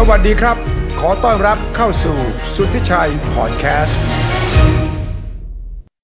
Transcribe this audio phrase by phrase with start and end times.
[0.00, 0.56] สวัสดีครับ
[1.00, 2.16] ขอต้อนรับเข้าสู่
[2.56, 4.02] สุทธิชัยพอดแคสต์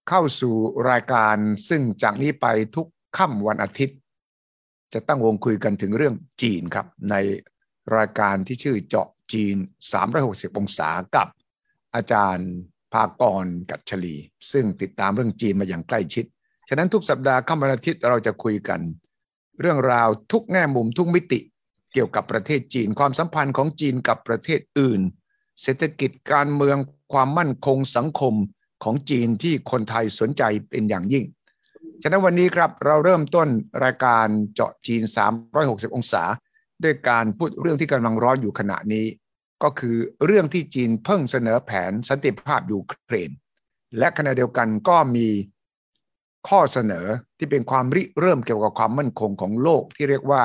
[0.08, 0.54] เข้าสู่
[0.90, 1.36] รายการ
[1.68, 2.46] ซึ่งจากนี้ไป
[2.76, 2.86] ทุก
[3.16, 3.98] ค่ำวันอาทิตย์
[4.92, 7.14] จะตั้งวงคุยกันถึงเรื่องจีนครับ ใน
[7.96, 9.56] รายการที่ชื่อเจาะจีน
[10.06, 11.28] 360 องศากับ
[11.94, 12.50] อาจารย์
[12.92, 14.14] ภากรกัจฉลี
[14.52, 16.24] ซึ่งติดตามเรื่องจีนมาอย่างใกล้ชิด
[16.68, 18.80] ฉะนั้นทุกสัปดาห์ค่ำวันอาทิตย์เราจะคุยกัน
[19.60, 21.40] เรื่องราวทุกแง่มุมทุกมิติ
[21.94, 25.00] เกี่ยวกับประเทศจีน ความสัมพันธ์ของจีนกับประเทศอื่น
[25.62, 26.76] เศรษฐกิจการเมือง
[27.12, 28.34] ความมั่นคงสังคม
[28.84, 31.24] ของจีนที่คนไทยสนใจเป็นอย่างยิ่ง
[32.02, 33.48] ฉะนั้นวันนี้ครับเราเริ่มต้น
[33.84, 35.02] รายการเจาะจีน
[35.48, 36.22] 360 องศา
[36.84, 39.06] ด้วยการพูดเรื่องที่กำลังร้อนอยู่ขณะนี้
[39.62, 43.30] ก็คือเรื่องที่จีนเพิ่งเสนอแผนสันติภาพยูเครน
[43.98, 45.28] และขณะเดียวกันก็มี
[46.48, 47.06] ข้อเสนอ
[47.38, 50.42] ที่เป็นความริเริ่มเกี่ยวกับความมั่นคงของโลกที่เรียกว่า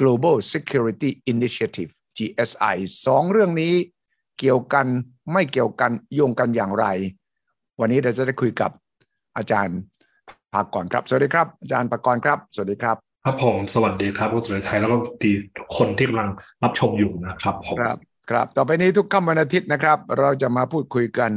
[0.00, 3.74] Global Security Initiative GSI สองเรื่องนี้
[4.38, 4.86] เกี่ยวกัน
[5.32, 6.86] ไม่เกี่ยวกันโยงกันอย่างไร
[7.80, 8.70] วันนี้เราจะได้คุยกับ
[9.36, 9.78] อาจารย์
[10.52, 16.30] ภากรครับ สวัสดีครับ อาจารย์ภากรครับ สวัสดีครับ ครับผมสวัสดีครับคุณสุรชัยแล้วก็ดีทุกคนที่กำลัง
[16.62, 17.98] รับชมอยู่นะครับผมครับ
[18.30, 21.30] ครับ ต่อไปนี้ทุกค่ำวันอาทิตย์นะครับ เราจะมาพูดคุยกัน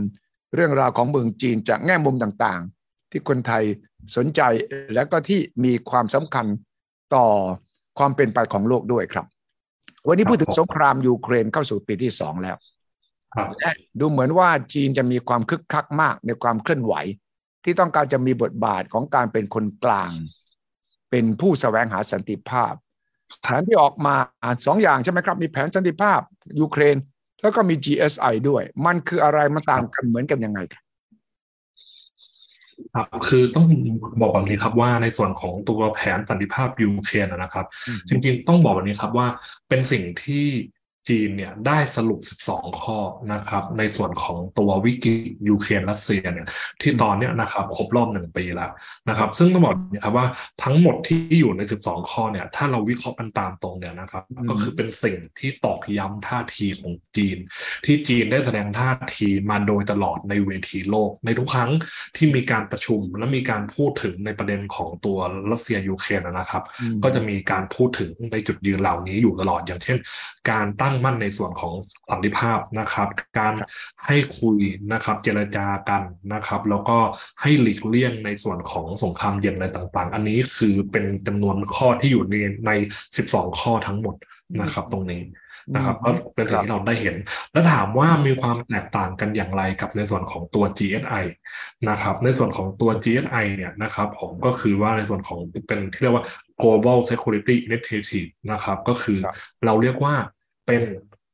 [0.56, 3.64] เรื่องราวของเมืองจีนจากแง่มุมต่างๆ ที่คนไทย
[4.16, 4.42] สนใจ
[4.94, 6.46] และก็ที่มีความสำคัญ
[7.16, 7.28] ต่อ
[8.00, 9.26] ความเป็นไปของโลกด้วยครับ
[10.08, 12.58] วันนี้พูดถึงสงครามยูเครนเข้าสู่ปีที่สองแล้ว
[13.36, 16.94] ครับและดูเหมือนว่าจีนจะมีความคึกคักมากในความเคลื่อนไหว
[17.64, 20.12] ที่ต้องการจะมีบทบาทของการเป็นคนกลาง
[21.12, 22.74] เป็นผู้แสวงหาสันติภาพ
[23.42, 24.16] แผนที่ออกมา
[24.66, 26.20] สองอย่างใช่ไหมครับ มีแผนสันติภาพ
[26.60, 26.96] ยูเครน
[27.42, 30.83] แล้วก็มี GSI ด้วย มันคืออะไรมันต่างกันเหมือนกันยังไงครับ
[32.96, 33.66] ครับคือต้อง
[34.22, 37.66] บอกแบบนี้ครับว่าในส่วนของตัวแผนสันติภาพยูเครนนะครับ
[38.10, 39.28] จริงๆ ต้องบอกแบบนี้ครับว่า
[39.70, 40.46] เป็นสิ่งที่
[41.10, 42.98] จีนเนี่ยได้สรุป 12 ข้อ
[43.34, 46.48] นะครับในส่วนของตัววิกฤตยูเครนรัสเซียเนี่ย
[46.82, 48.72] ที่ตอนเนี้ยนะครับครบรอบหนึ่งปีแล้ว
[49.10, 50.28] นะครับ ซึ่งต้องบอกนะครับว่า
[50.64, 57.38] ทั้งหมดที่อยู่ใน 12 ข้อเนี่ยถ้าเราวิเคราะห์กันตามตรงเนี่ยนะครับอืมก็คือเป็นสิ่งที่ตอกย้ำท่าทีของจีน
[57.86, 61.72] ที่จีนได้แสดงท่าทีมาโดยตลอดในเวทีโลก ในทุกครั้ง
[62.16, 65.18] ที่มีการประชุมและมีการพูดถึงในประเด็นของตัว
[65.52, 69.98] รัสเซียยูเครนนะครับอืมก็จะมีการพูดถึงในจุดยืนเหล่านี้อยู่ตลอดอย่างเช่น
[70.52, 71.74] การตั้งมั่นในส่วนของ
[72.10, 73.08] สันติภาพนะครับ
[73.40, 73.54] การ
[74.06, 74.58] ให้คุย
[74.92, 76.98] นะครับ เจรจากันนะครับ แล้วก็
[77.42, 82.36] ให้หลีกเลี่ยงในส่วนของสงครามเย็นอะไรต่างๆ อันนี้คือเป็นจำนวนข้อที่อยู่ใน
[82.68, 82.72] ใน
[83.16, 84.16] 12 ข้อทั้งหมด
[84.62, 85.24] นะครับตรงนี้
[85.76, 87.16] นะครับก็เป็นสิ่งที่เราได้เห็น
[87.52, 91.26] แล้วถามว่ามีความแตกต่างกันอย่างไรกับในส่วนของตัว GSI
[91.90, 96.26] นะครับในส่วนของตัว GSI เนี่ยนะครับผมก็คือว่าในส่วนของเป็นที่เรียกว่า
[96.62, 100.16] global security initiative นะครับก็คือครับเราเรียกว่า
[100.66, 100.84] เป็น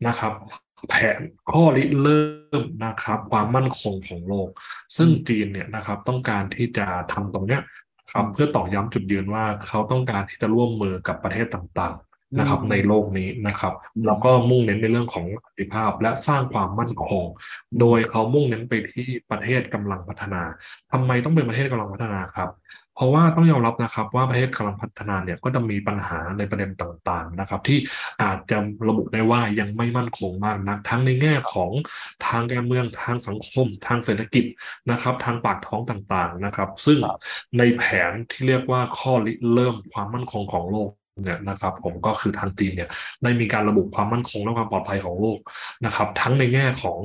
[0.07, 0.33] นะครับ
[0.89, 1.19] แผน
[1.51, 4.49] ข้อริเริ่มนะครับ ความมั่นคงของโลก
[4.97, 7.61] ซึ่งจีนเนี่ยนะครับต้องการที่จะทำตรงเนี้ย
[8.11, 17.25] ครับเพื่อตอกย้ำจุดยืนว่าเขาต้องการที่จะร่วมมือกับประเทศต่างๆ นะครับอืมในโลกนี้นะครับอืมแล้วก็มุ่งเน้นในเรื่องของสันติภาพและสร้างความมั่นคง
[17.79, 20.41] โดยเขามุ่งเน้นไปที่ประเทศกำลังพัฒนา
[20.91, 22.49] ทำไมต้องเป็นประเทศกำลังพัฒนาครับ
[22.95, 27.79] เพราะว่าต้องยอมรับนะครับว่าประเทศกำลังพัฒนาเนี่ยก็จะมีปัญหาในประเด็นต่างๆนะครับ ที่
[28.23, 28.57] อาจจะ
[28.87, 31.71] ระบุได้ว่ายังไม่มั่นคงมากนัก ทั้งในแง่ของ
[32.27, 34.45] ทางการเมืองทางสังคม ทางเศรษฐกิจ
[34.91, 36.99] นะครับ ทางปากท้องต่างๆนะครับ ซึ่ง
[37.57, 40.89] ในแผนที่เรียกว่าข้อริเริ่มความมั่นคงของโลก
[41.23, 42.89] เนี่ยนะครับผมก็คือทางจีนเนี่ย
[43.23, 45.39] ได้มีการระบุความมั่นคงและความปลอดภัยของโลก
[45.85, 46.99] นะครับ ทั้งในแง่ของ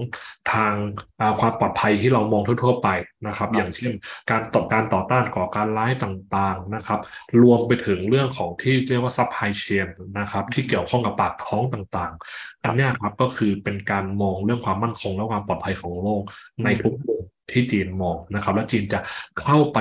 [0.52, 0.72] ทาง
[1.20, 2.88] อ่าความปลอดภัยที่เรามองทั่วๆไป
[3.26, 3.92] นะครับ อย่างเช่น
[4.30, 7.00] การต่อการต่อต้านก่อการร้ายต่างๆนะครับ
[7.42, 9.88] รวมไปถึงเรื่องของที่เรียกว่า supply chain
[10.18, 16.22] นะครับที่เกี่ยวข้องกับปากท้องต่างๆ อันเนี้ยครับก็คือเป็นการมองเรื่องความมั่นคงและความปลอดภัยของโลก
[16.64, 19.00] ในทุกมุมที่จีนมองนะครับ และจีนจะ
[19.42, 19.78] เข้าไป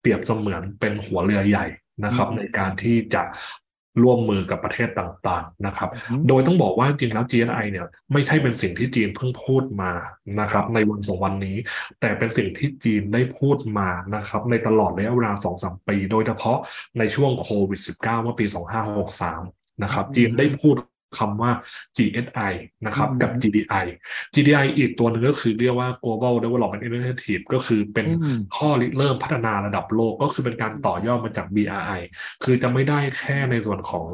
[0.00, 1.66] เปรียบเสมือนเป็นหัวเรือใหญ่
[2.04, 3.22] นะครับ ในการที่จะ
[4.02, 9.92] ร่วมมือกับประเทศต่างๆนะครับอืมโดยต้องบอกว่าจริงๆแล้ว GSI เนี่ยไม่ใช่เป็นสิ่งที่จีนเพิ่งพูดมา
[10.40, 11.56] นะครับ ในวันสองวันนี้
[12.00, 16.58] แต่เป็นสิ่งที่จีนได้พูดมานะครับ ในตลอดระยะเวลาสองสามปี โดยเฉพาะ
[16.98, 18.46] ในช่วงโควิด -19 เมื่อปี
[19.14, 20.76] 2563 นะครับอืมจีนได้พูด
[21.18, 21.50] คำว่า
[21.96, 22.52] GSI
[22.86, 23.86] นะครับอืมกับ GDI
[24.34, 32.00] GDI อีกตัวหนึงก็คือเรียกว่า Global Development Initiative ก็คือเป็นอืมข้อริเริ่มพัฒนาระดับโลกก็คือเป็นการต่อยอดมาจาก BRI
[32.44, 34.06] คือจะไม่ได้แค่ในส่วนของ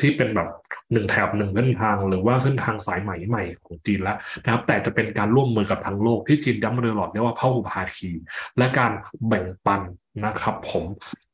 [0.00, 0.48] ที่เป็นแบบ
[0.92, 8.10] หนึ่งแถบหนึ่งเส้นทาง หรือว่าเส้นทางสายใหม่ใหม่ของจีนแล้วนะครับแต่จะเป็นการร่วมมือกับทั้งโลกที่จีนย้ำมาโดยตลอดเรียกว่าพหุภาคี
[8.58, 8.92] และการ
[9.28, 9.80] แบ่งปัน
[10.24, 10.84] นะครับผม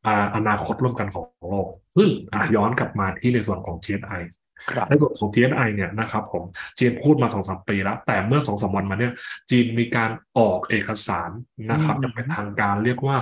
[0.07, 4.41] อาอนาคตร่วมกันของโลกซึ่งอะย้อนกลับมาที่ในส่วนของ GSI ครับ
[4.89, 6.43] ในส่วนของ GNI เนี่ยนะครับผม
[6.79, 9.13] จีนพูดมาสองสามปีแล้ว แต่เมื่อสองสามวันมาเนี่ย
[9.51, 11.31] จีนมีการออกเอกสาร
[11.71, 13.17] นะครับอืมจะเป็นทางการเรียกว่า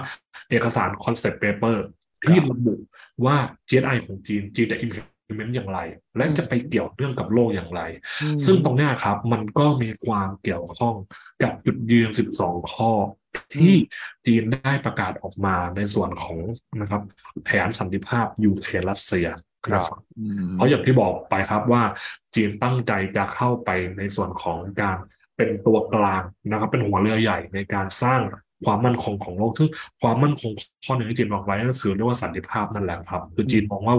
[0.51, 1.77] เอกสาร concept paper
[2.25, 2.75] ที่ระบุ
[3.25, 3.37] ว่า
[3.69, 5.81] GNI ของจีนจีนจะ implement อย่างไร
[6.17, 7.81] และจะไปเกี่ยวเนื่องกับโลกอย่างไร
[8.45, 10.95] ซึ่งตรงเนี้ยครับมันก็มีความเกี่ยวข้อง
[11.43, 12.09] กับจุดยืน
[12.41, 12.93] 12 ข้อ
[13.55, 13.75] ที่
[14.27, 16.39] จีนได้ประกาศออกมาในส่วนของ
[16.81, 17.03] นะครับ
[17.45, 19.29] แผนสันติภาพยูเครนรัสเซีย
[19.67, 21.83] ครับนะอืมเพราะอย่างที่บอกไปครับว่า
[22.35, 24.97] จีนตั้งใจจะเข้าไปในส่วนของการ
[25.37, 28.21] เป็นตัวกลางนะครับ เป็นหัวเรือใหญ่ในการสร้าง
[28.65, 29.69] ความมั่นคงของโลกซึ่ง
[30.03, 30.51] ความมั่นคง
[30.85, 33.97] ข้อหนึ่งที่จีนบอกไว้ก็คือเรียกว่าสันติภาพนั่นแหละครับ คือจีนมองว่า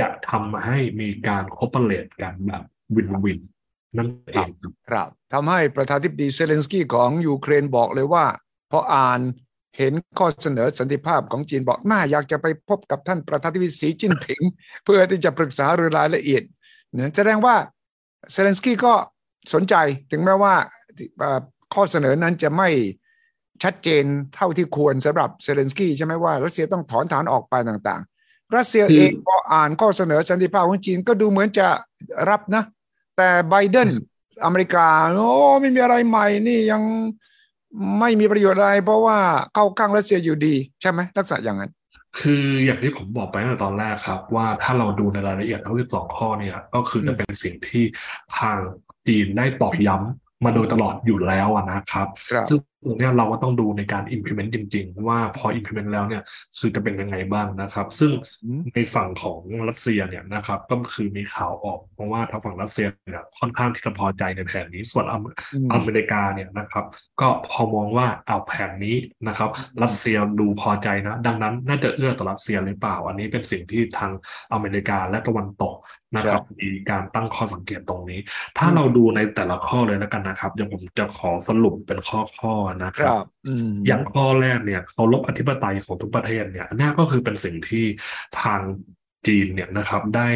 [0.00, 2.62] จะทำให้มีการคอ p เปเลตกันแบบ
[2.94, 3.38] win-win
[3.96, 8.24] นั่นเองครับครับทำให้ประธานาธิบดีเซเลนสกี้ของยูเครนบอกเลยว่า
[8.70, 9.20] พออ่าน
[9.78, 14.42] เห็นข้อเสนอสันติภาพของจีนบอกน่าอยากจะไปพบกับท่านประธานาธิบดีสีจิ้นผิง
[14.84, 16.42] เพื่อที่จะปรึกษาเรื่องรายละเอียด
[16.94, 17.56] เนี่ยแสดงว่า
[18.32, 18.94] เซเลนสกี้ก็
[19.52, 19.74] สนใจ
[20.10, 20.54] ถึงแม้ว่า
[21.18, 21.40] เอ่อ
[21.74, 22.68] ข้อเสนอนั้นจะไม่
[23.62, 31.66] ชัดเจนเท่าที่ควรสำหรับเซเลนสกี้ใช่ไหมว่ารัสเซียต้องถอนทหารออกไปต่างๆ รัสเซียคือเองพออ่านข้อเสนอสันติภาพของจีนก็ดูเหมือนจะ
[32.30, 32.64] รับนะ
[33.16, 33.88] แต่ไบเดน
[34.44, 35.30] อเมริกาโอ้
[35.60, 36.82] ไม่มีอะไรใหม่นี่ยัง
[37.98, 39.18] ไม่มีประโยชน์อะไรเพราะว่า
[39.54, 41.70] เข้าข้างรัสเซียอยู่ดี ใช่ไหมลักษณะอย่างนั้น
[42.20, 47.84] คืออย่างที่ผมบอกไปตั้งแต่ตอนแรกครับ ว่าถ้าเราดูในรายละเอียดทั้ง 12 ข้อเนี่ย ก็คือจะเป็นสิ่งที่
[48.38, 48.58] ทาง
[49.08, 56.22] จีนได้ตอกย้ำมาโดยตลอดอยู่แล้วอะนะครับครับ ซึ่งตรงเนี้ยเราก็ต้องดูในการ implement จริง ๆ ว่าพอ implement แล้วเนี่ย
[56.58, 58.10] คือจะเป็นยังไงบ้างนะครับ ซึ่ง
[58.44, 65.24] อืมในฝั่งของรัสเซียเนี่ยนะครับก็คือมีข่าวออกเพราะว่าทางฝั่งรัสเซียเนี่ยค่อนข้างที่จะพอใจในแผนนี้ส่วนอเม
[65.54, 66.84] อืมอเมริกาเนี่ยนะครับ
[67.20, 68.96] ก็พอมองว่าเอาแผนนี้
[69.28, 69.50] นะครับ
[69.82, 74.10] รัสเซียดูพอใจนะ ดังนั้นน่าจะเอื้อต่อรัสเซียหรือเปล่า อันนี้เป็นสิ่งที่ทาง
[74.52, 75.74] อเมริกาและตะวันตก
[76.16, 78.20] นะครับมีการตั้งข้อสังเกตตรงนี้
[78.58, 87.84] ถ้าเราดูในแต่ละข้อเลยแล้วกันนะครับเดี๋ยวผมจะขอสรุปเป็นข้อๆนะคครัรับบอืมอย่างข้อแรกเนี่ยเคารพอธิปไตยของทุกประเทศเนี่ยน่าก็คือเป็นสิ่งที่
[88.42, 88.60] ทาง
[89.26, 90.28] จีนเนี่ยนะครับได้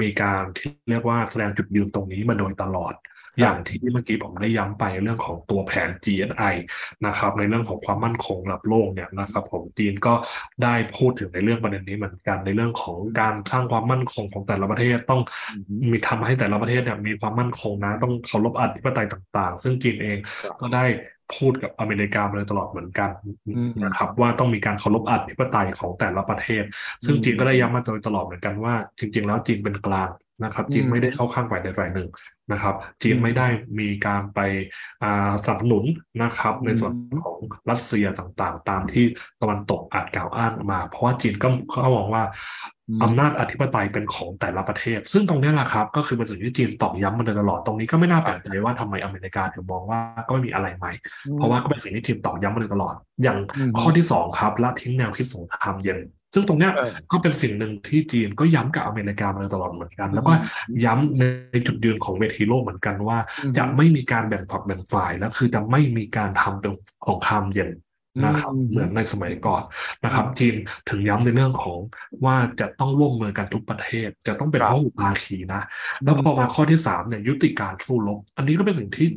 [0.00, 2.94] มีการที่เรียกว่าแสดงจุดยืนตรงนี้มาโดยตลอด
[3.40, 6.54] อย่างที่เมื่อกี้ผมได้ย้ำไปเรื่องของตัวแผน GNI
[7.06, 10.14] นะครับในเรื่องของความมั่นคงระดับโลกเนี่ยนะครับผมจีนก็
[10.62, 15.20] ได้พูดถึงในเรื่องประเด็นนี้เหมือนกันในเรื่องของการสร้างความมั่นคงของแต่ละประเทศต้อง
[15.90, 20.18] มีทำให้แต่ละประเทศเนี่ยมีความมั่นคงนะ ต้องเคารพอธิปไตยต่าง ๆ ซึ่งจีนเอง
[20.60, 20.84] ก็ได้
[21.36, 23.10] พูดกับอเมริกามาโดยตลอดเหมือนกัน
[23.84, 26.62] นะครับว่าต้องมีการเคารพอธิปไตยของแต่ละประเทศ
[27.04, 30.10] ซึ่งจีนก็ได้ย้ำมาโดยตลอดเหมือนกันว่า จริง ๆ แล้วจีนเป็นกลาง
[30.44, 32.08] นะครับจีนอืมไม่ได้เข้าข้างฝ่ายใดฝ่ายหนึ่ง
[32.52, 33.46] นะครับจีนอืมไม่ได้
[33.80, 34.40] มีการไป
[35.02, 35.84] อ่าสนับสนุน
[36.22, 36.92] นะครับอืมในส่วน
[37.22, 37.36] ของ
[37.70, 39.04] รัสเซียต่างๆ ตามที่
[39.40, 42.22] ตะวันตกอาจกล่าวอ้างมา เพราะว่าจีนก็เขามองว่า
[42.88, 50.92] อืมอำนาจอธิปไตยเป็นของแต่ละประเทศ ซึ่งตรงเนี้ยแหละครับ ก็คือเป็นสิ่งที่จีนตอกย้ำมาโดยตลอดตรงนี้ก็ไม่น่าแปลกใจว่าทำไมอเมริกาถึงมองว่าก็ไม่มีอะไรใหม่
[51.36, 55.98] เพราะว่าก็เป็นสิ่งที่จีนตอกย้ำมาโดยตลอด อย่างอืมข้อที่สองครับละทิ้งแนวคิดสงครามเย็น
[56.34, 60.32] ซึ่งตรงเนี้ยเออก็เป็นสิ่งหนึ่งที่จีนก็ย้ำกับอเมริกามาโดยตลอดเหมือนกัน แล้วก็
[60.84, 66.72] ย้ำในจุดยืนของเวทีโลกเหมือนกันว่าอืมจะไม่มีการแบ่งฝักแบ่งฝ่ายแล้วคือจะไม่มีการทำเป็น
[67.08, 67.70] สงครามเย็น
[68.24, 69.62] นะครับอืมเหมือนในสมัยก่อน
[70.04, 70.54] นะครับ จีน
[70.88, 71.78] ถึงย้ำในเรื่องของ
[72.24, 75.62] ว่าจะต้องร่วมมือกันทุกประเทศ จะต้องเป็นครับพหุภาคีนะ
[76.04, 79.08] แล้วพอมาข้อที่สามเนี่ยยุติการสู้รบอันนี้ก็เป็นสิ่งที่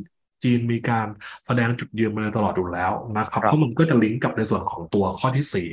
[0.46, 1.06] จีนมีการ
[1.46, 5.68] แสดงจุดยืนมาโดยตลอดอยู่แล้วนะครับครับเพราะมันก็จะลิงก์กับในส่วนของตัวข้อที่สี่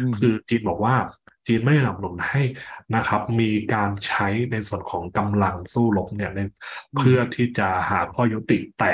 [0.00, 0.94] อืมคือจีนบอกว่า
[1.46, 2.42] จีนไม่สนับสนุนให้
[2.96, 6.40] นะครับ มีการใช้ในส่วนของกำลังสู้รบเนี่ยใน
[6.98, 8.92] เพื่อที่จะหาข้อยุติแต่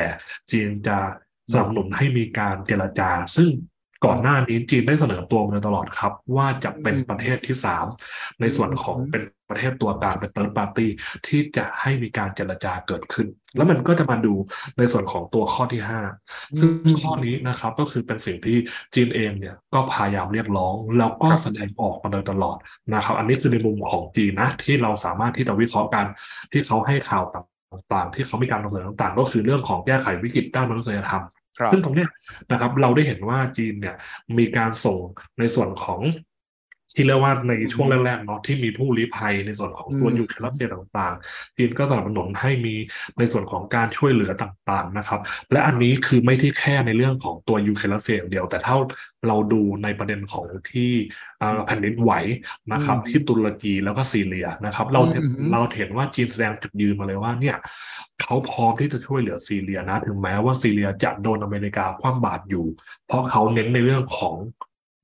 [0.51, 0.99] จีนจะ
[1.53, 3.51] สนับสนุนให้มีการเจรจา ซึ่ง
[4.05, 7.87] ก่อนหน้านี้จีนได้เสนอตัวมาโดยตลอดครับ ว่าจะเป็นประเทศที่สาม
[8.41, 10.89] ในส่วนของเป็นประเทศตัวกลางเป็น third party
[11.27, 13.27] ที่จะให้มีการเจรจาเกิดขึ้น
[13.57, 14.35] แล้วมันก็จะมาดู
[14.79, 16.01] ในส่วนของตัวข้อที่ห้า
[16.59, 16.71] ซึ่ง
[17.03, 18.57] ข้อนี้นะครับก็คือเป็นสิ่งที่
[18.95, 22.57] จีนเองเนี่ยก็พยายามเรียกร้องแล้วก็ครับแสดงออกมาโดยตลอด
[22.95, 26.07] นะครับ อันนี้คือในมุมของจีนนะที่เราสามารถที่จะวิเคราะห์กัน
[26.53, 31.40] ที่เขาให้ข่าวต่างๆ ที่เขามีการนำเสนอต่างๆ ก็คือเรื่องของแก้ไขวิกฤตด้านมนุษยธรรมครับ
[31.73, 32.07] ซึ่งตรงนี้
[32.51, 33.97] นะครับเราได้เห็นว่าจีนเนี่ย
[34.39, 34.99] มีการส่ง
[35.39, 36.01] ในส่วนของ
[36.95, 42.75] ที่เรียกว่าในช่วงแรกๆเนาะที่มีผู้ลี้ภัยในส่วนของตัวอืมยูเครนรัสเซียต่างๆจีนก็สนับสนุนให้มี
[43.19, 45.21] ในส่วนของการช่วยเหลือต่างๆนะครับ
[45.53, 48.77] และอันนี้คือไม่ใช่แค่ในเรื่องของตัวยูเครนรัสเซียอย่างเดียว แต่ถ้า
[49.29, 50.91] เราดูในประเด็นของที่
[51.43, 52.13] อ่าแผ่นดินไหว
[52.73, 57.57] นะครับอืมที่ตุรกีแล้วก็ซีเรียนะครับ เราอืมเราเห็นว่าจีนแสดงจุดยืนมาเลยว่าเนี่ย
[58.23, 62.67] เขาพร้อมที่จะช่วยเหลือซีเรียนะ ถึงแม้ว่าซีเรียจะโดนอเมริกาคว่ำบาตรอยู่
[63.07, 64.35] เพราะเขาเน้นในเรื่องของ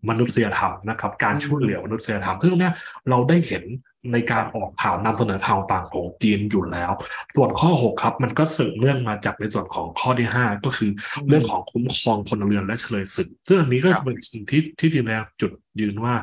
[0.09, 2.75] มนุษยธรรมนะครับ การช่วยเหลือมนุษยธรรมซึ่งตรงเนี้ย
[3.11, 3.65] เราได้เห็น
[4.13, 6.91] ในการออกข่าวนำเสนอข่าวต่างของจีนอยู่แล้ว
[7.37, 10.91] ส่วนข้อ 6 ครับ มันก็สืบเนื่องมาจากในส่วนของข้อที่ 5 ก็คือ
[11.29, 16.15] เรื่องของคุ้มครองพลเรือนและเฉลยศึกซึ่งอันนี้ก็เป็นสิ่งที่ที่จีนแสดงจุดยืนว่า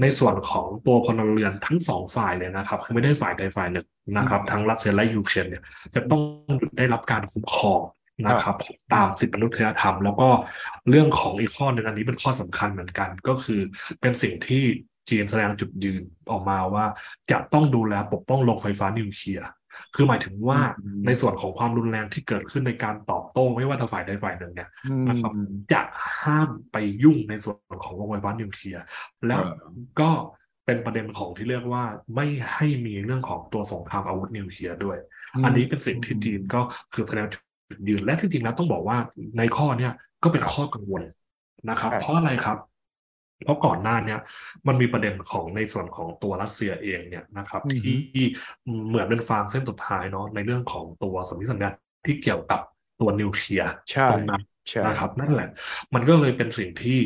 [0.00, 5.62] ในส่วนของตัวพลเรือนทั้งสองฝ่ายเลยนะครับคือไม่ได้ฝ่ายใดฝ่ายหนึ่งนะครับ ทั้งรัสเซียและยูเครนเนี่ย
[5.94, 6.22] จะต้อง
[6.78, 7.80] ได้รับการคุ้มครอง
[8.24, 8.56] นะครับ
[8.94, 10.28] ตามสิทธิมนุษยธรรม แล้วก็
[10.90, 13.60] เรื่องของอีกข้อหนึ่งอันนี้เป็นข้อสำคัญเหมือนกัน ก็คือ
[14.00, 14.62] เป็นสิ่งที่
[15.10, 16.84] จีนแสดงจุดยืนออกมาว่า
[17.30, 19.48] จะต้องดูแลปกป้องโรงไฟฟ้านิวเคลียร์
[19.94, 20.60] คือหมายถึงว่า
[21.06, 24.68] ในส่วนของความรุนแรงที่เกิดขึ้นในการตอบโต้ไม่ว่าจะฝ่ายใดฝ่ายหนึ่งเนี่ย
[25.08, 25.32] นะครับ
[25.72, 25.82] จะ
[26.20, 28.84] ห้ามไปยุ่งในส่วนของโรงไฟฟ้านิวเคลียร์
[29.26, 29.40] แล้ว
[30.00, 30.10] ก็
[30.66, 34.98] เป็นประเด็นของที่เรียกว่าไม่ให้มีเรื่องของตัวสงครามอาวุธนิวเคลียร์ด้วย
[35.44, 36.60] อันนี้เป็นสิ่งที่จีนก็
[36.94, 37.26] คือแสดง
[37.68, 38.98] จุดยืนและที่จริงแล้วต้องบอกว่า
[39.38, 39.92] ในข้อเนี้ย
[40.22, 41.02] ก็เป็นข้อกังวล
[41.70, 42.58] นะครับ เพราะอะไรครับ
[43.44, 44.18] เพราะก่อนหน้าเนี้ย
[44.66, 47.98] มันมีประเด็นของในส่วนของตัวรัสเซียเองเนี่ยนะครับ ที่
[48.86, 51.70] เหมือนเป็นฟางเส้นสุดท้ายเนาะในเรื่องของตัวสมมติสัญญา
[52.06, 52.60] ที่เกี่ยวกับ
[53.00, 53.70] ตัวนิวเคลียร์
[54.10, 54.42] ตรงนั้น
[54.86, 55.48] นะครับ นั่นแหละ
[55.94, 57.00] มันก็เลยเป็นสิ่งที่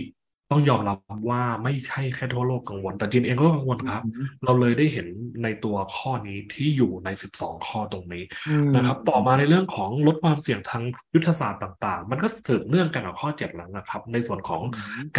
[0.50, 0.99] ต้องยอมรับ
[1.30, 4.04] ว่าไม่ใช่แค่ทั่วโลกกังวล แต่จีนเองก็กังวลครับ
[4.45, 5.07] เราเลยได้เห็น
[5.45, 8.25] ในตัวข้อนี้ที่อยู่ใน 12 ข้อตรงนี้
[8.76, 10.83] นะครับ ต่อมาในเรื่องของลดความเสี่ยงทาง
[11.14, 14.62] ยุทธศาสตร์ต่าง ๆ มันก็สืบเนื่องกันกับข้อ7หลังนะครับ ในส่วนของ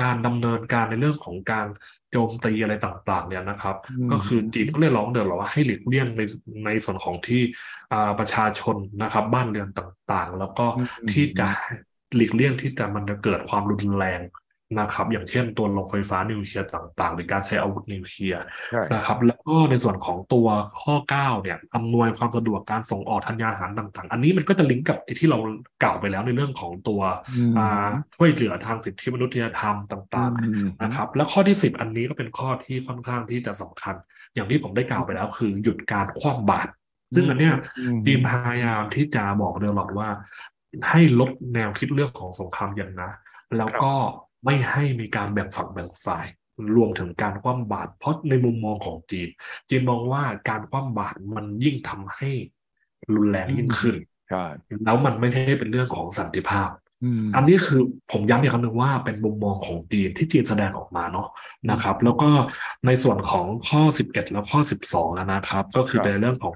[0.02, 1.68] การดำเนินการในเรื่องของการ
[2.12, 3.76] โจมตีอะไรต่างๆ เนี่ยนะครับ
[4.12, 6.22] ก็คือจีนก็เรียกร้องเดินหรอว่าให้หลีกเลี่ยงใน
[6.66, 7.42] ในส่วนของที่
[8.20, 10.66] ประชาชนนะครับ บ้านเรือนต่างๆ แล้วก็
[11.12, 11.48] ที่จะ
[12.16, 14.22] หลีกเลี่ยงที่จะมันจะเกิดความรุนแรง
[14.80, 18.44] นะครับ อย่างเช่นตัวโรงไฟฟ้านิวเคลียร์ต่างๆ หรือการใช้อาวุธนิวเคลียร์
[18.94, 20.48] นะครับ แล้วก็ในส่วนของตัว
[20.82, 25.38] ข้อ 9 เนี่ยอำนวยความสะดวกการส่งออกธัญญาหารต่าง ๆ อันนี้มันก็จะลิงก์กับไอ้ที่เรา
[25.84, 27.02] กล่าวไปแล้วในเรื่องของตัว
[28.16, 33.96] ช่วยเหลือทางสิทธิมนุษยธรรมต่างๆนะครับ แล้วข้อที่ 10 อันนี้ก็เป็นข้อที่ค่อนข้างที่จะสำคัญ
[34.34, 36.72] อย่างที่ผมได้กล่าวไปแล้ว คือหยุดการคว่ำบาตร
[37.16, 37.56] ซึ่งอันเนี้ย
[38.06, 40.10] จีนพยายามที่จะบอกเดลอดว่า
[40.90, 43.12] ให้ลดแนวคิดเรื่องของสงครามเย็นนะ
[43.58, 43.94] แล้วก็
[44.46, 46.26] ไม่ให้มีการแบ่งฝักแบ่งฝ่าย
[46.76, 49.30] รวมถึงการคว่ำบาตรเพราะในมุมมองของจีน
[49.70, 52.30] จีนมองว่าการคว่ำบาตรมันยิ่งทำให้
[53.16, 53.96] รุนแรงยิ่งขึ้น
[54.86, 56.70] แล้วมันไม่ใช่เป็นเรื่องของสันติภาพ
[57.36, 57.82] อันนี้คือ
[58.12, 61.28] ผมย้ำอีกครั้งหนึ่งว่าเป็นมุมมองของจีนที่จีนแสดงออกมาเนาะ
[61.72, 62.30] นะครับ แล้วก็
[62.86, 64.60] ในส่วนของข้อ 11 แล้วข้อ
[64.92, 66.56] 12นะครับ ก็คือเป็นเรื่องของ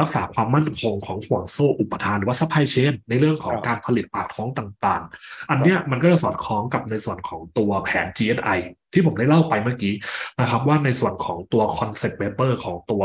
[0.00, 8.58] รักษาความมั่นคงของห่วงโซ่อุปทานหรือว่า supply chain ในเรื่องของการผลิตปากท้องต่างๆ อันเนี้ยมันก็จะสอดคล้องกับในส่วนของตัวแผน GSI
[8.92, 9.94] ที่ผมได้เล่าไปเมื่อกี้
[10.40, 13.04] นะครับ ว่าในส่วนของตัว concept paper ของตัว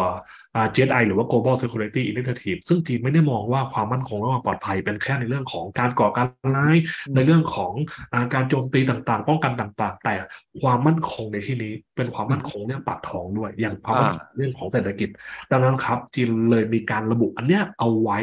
[0.75, 6.75] GSI หรือว่า Global Security Initiative ซึ่งจีนไม่ได้มองว่าความมั่นคงและความปลอดภัยเป็นแค่ในเรื่องของการก่อการร้าย
[7.15, 7.71] ในเรื่องของ
[8.33, 10.15] การโจมตีต่างๆ ป้องกันต่างๆ แต่
[10.61, 15.09] ความมั่นคงในที่นี้เป็นความมั่นคงเรื่องปากท้องด้วย อย่างความมั่นคงเรื่องของเศรษฐกิจ
[15.51, 18.19] ดังนั้นครับจีนเลยมีการระบุอันเนี้ยเอาไว้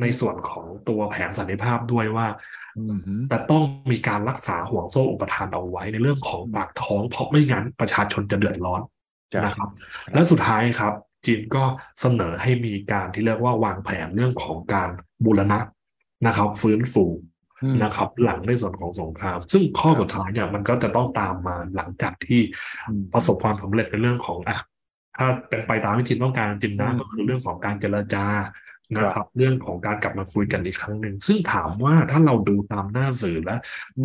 [0.00, 2.26] ในส่วนของตัวแผนสันติภาพด้วยว่า
[3.28, 8.80] แต่ต้องมีการรักษาห่วงโซ่อุปทานเอาไว้ในเรื่องของปากท้อง เพราะไม่งั้นประชาชนจะเดือดร้อน
[9.44, 9.68] นะครับ
[10.14, 10.92] และสุดท้ายครับ
[11.26, 11.64] จีนก็
[12.00, 14.90] เสนอให้มีการที่เรียกว่าวางแผนเรื่องของการ
[15.24, 15.58] บูรณะ
[16.26, 17.04] นะครับ ฟื้นฟู
[17.82, 22.40] นะครับ หลังในส่วนของสงคราม ซึ่งข้อสุดท้ายเนี่ยมันก็จะต้องตามมาหลังจากที่
[23.12, 24.58] ประสบความสำเร็จในเรื่องของอะ
[25.18, 28.24] ถ้าเป็นไปตามที่จีนต้องการจีนนะก็คือเรื่องของการเจรจา
[28.96, 33.56] นะครับเรื่องของการกลับมาคุยกันอีกครั้งหนึ่งซึ่งถามว่าถ้าเราดูตามหน้าสื่อและ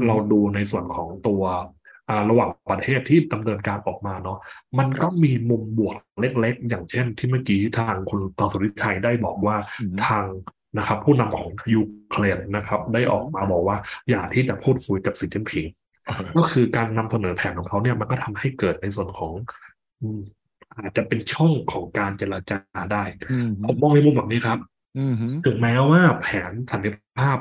[0.08, 1.44] เราดูในส่วนของตัว
[2.30, 4.38] ระหว่างประเทศที่ดำเนินการออกมาเนาะ
[4.78, 9.56] มันก็มีมุมบวกเล็ก ๆ อย่างเช่น ที่เมื่อกี้ทางคุณตองสุริชัยได้บอกว่า
[10.06, 10.26] ทาง
[10.78, 13.78] นะครับ ผู้นำของยูเครนนะครับ ได้ออกมาบอกว่า
[14.10, 15.66] อย่าที่จะพูดคุยกับสีจิ้นผิง
[16.38, 19.34] ก็คือการนำเสนอแผนของเขาเนี่ยมันก็ทำให้เกิดในส่วนของ
[20.78, 22.60] อาจจะเป็นช่องของการเจรจา
[22.94, 23.04] ได้
[23.66, 24.60] ผมมองในมุมแบบนี้ครับ
[25.46, 26.90] ถึงแม้ว่าแผนสันติ
[27.20, 27.38] ภาพ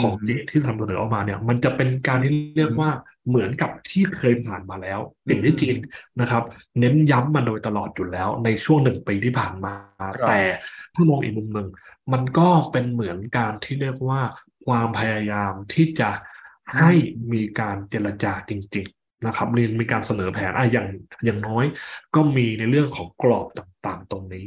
[0.00, 2.90] ของจีนที่นำเสนอออกมาเนี่ย มันจะเป็นการที่เรียกว่า
[3.28, 5.76] เหมือนกับที่เคยผ่านมาแล้ว อย่างที่จีน
[6.20, 6.42] นะครับ
[6.78, 9.74] เน้นย้ำมาโดยตลอดอยู่แล้วในช่วงหนึ่งปีที่ผ่านมา
[10.28, 10.40] แต่
[10.94, 11.68] ถ้ามองอีกมุมหนึ่ง
[12.12, 14.20] มันก็เป็นเหมือนการที่เรียกว่า
[14.66, 16.10] ความพยายามที่จะ
[16.78, 16.92] ให้
[17.32, 18.86] มีการเจรจาจริง
[19.26, 20.88] นะครับเรียนมีการเสนอแผนอะอย่าง
[21.24, 21.64] อย่างน้อย
[22.14, 24.44] ก็มีในเรื่องของกรอบต่างๆ ตรงนี้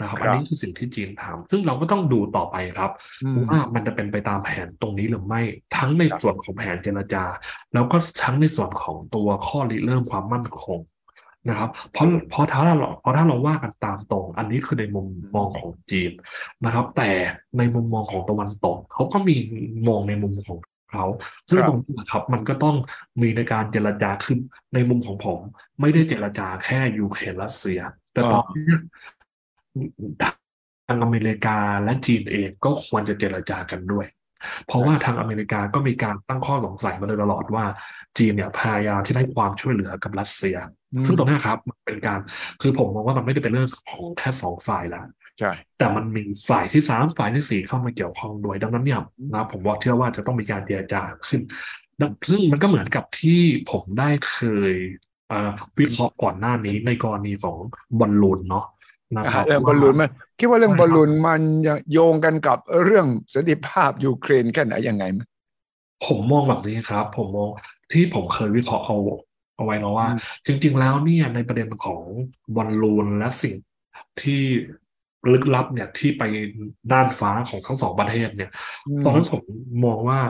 [0.00, 2.90] นะครับอันนี้คือสิ่งที่จีนทำซึ่งเราก็ต้องดูต่อไปครับ
[3.48, 5.42] ว่ามันจะเป็นไปตามแผนตรงนี้หรือไม่
[5.76, 7.24] ทั้งในส่วนของแผนเจรจา
[7.74, 10.78] แล้วก็ทั้งในส่วนของตัวข้อริเริ่มความมั่นคง
[11.48, 16.10] นะครับเพราะเพราะถ้าเราเพราะถ้าเราว่ากันตามตรง อันนี้คือในมุมมองของจีน
[16.64, 17.10] นะครับ แต่
[17.58, 19.36] ในมุมมองของตะวันตกเขาก็มี
[19.88, 20.58] มองในมุมของ
[20.92, 21.04] เขา
[21.48, 22.76] ซึ่งครับตรงนี้นะครับมันก็ต้อง
[23.20, 24.38] มีในการเจรจาขึ้น
[24.74, 25.38] ในมุมของผม
[25.80, 27.80] ไม่ได้เจรจาแค่ยูเครนรัสเซีย
[28.12, 28.66] แต่ตอนนี้
[30.88, 34.06] ทางอเมริกาและจีนเองก็ควรจะเจรจากันด้วย
[34.66, 37.64] เพราะว่าทางอเมริกาก็มีการตั้งข้อสงสัยมาโดยตลอดว่า
[38.18, 40.56] จีนเนี่ยพยายามที่ได้ความช่วยเหลือกับรัสเซีย
[40.92, 42.18] อืมซึ่งตรงเนี้ยครับมันเป็นการ
[42.62, 45.04] คือผมมองว่ามันไม่ได้เป็นเรื่องของแค่สองฝ่ายแล้ว
[45.38, 49.00] ใช่แต่มันมีฝ่ายที่สามฝ่ายที่สี่เข้ามาเกี่ยวข้องด้วยดังนั้นเนี่ย
[49.34, 51.40] นะผมว่าเชื่อว่าจะต้องมีการเจรจาขึ้น
[52.00, 53.40] ดังซึ่งมันก็เหมือนกับที่
[53.70, 54.38] ผมได้เค
[54.70, 54.72] ย
[55.28, 57.56] เอ่อวิเคราะห์ก่อนหน้านี้ในกรณีของ
[57.98, 58.66] บอลลูนเนาะ
[59.16, 61.42] นะครับเรื่องบอลลูนมันคิดว่าเรื่องบอลลูนมัน
[61.92, 65.20] โยงกันกับเรื่องสันติภาพยูเครนแค่ไหนยังไงไหม
[66.06, 67.48] ผมมองแบบนี้ครับ ผมมอง
[67.92, 68.96] ที่ผมเคยวิเคราะห์เอา
[69.56, 72.02] เอาไว้เนาะว่าอืมจริง ๆ แล้วเนี่ยในประเด็นของ
[72.56, 73.54] บอลลูนและสิ่ง
[74.22, 74.42] ที่
[75.32, 76.22] ลึกลับเนี่ยที่ไป
[76.92, 78.50] ด้านฟ้าของทั้งสองประเทศเนี่ย
[79.04, 79.42] ตอนนั้นผม
[79.84, 80.20] มองว่า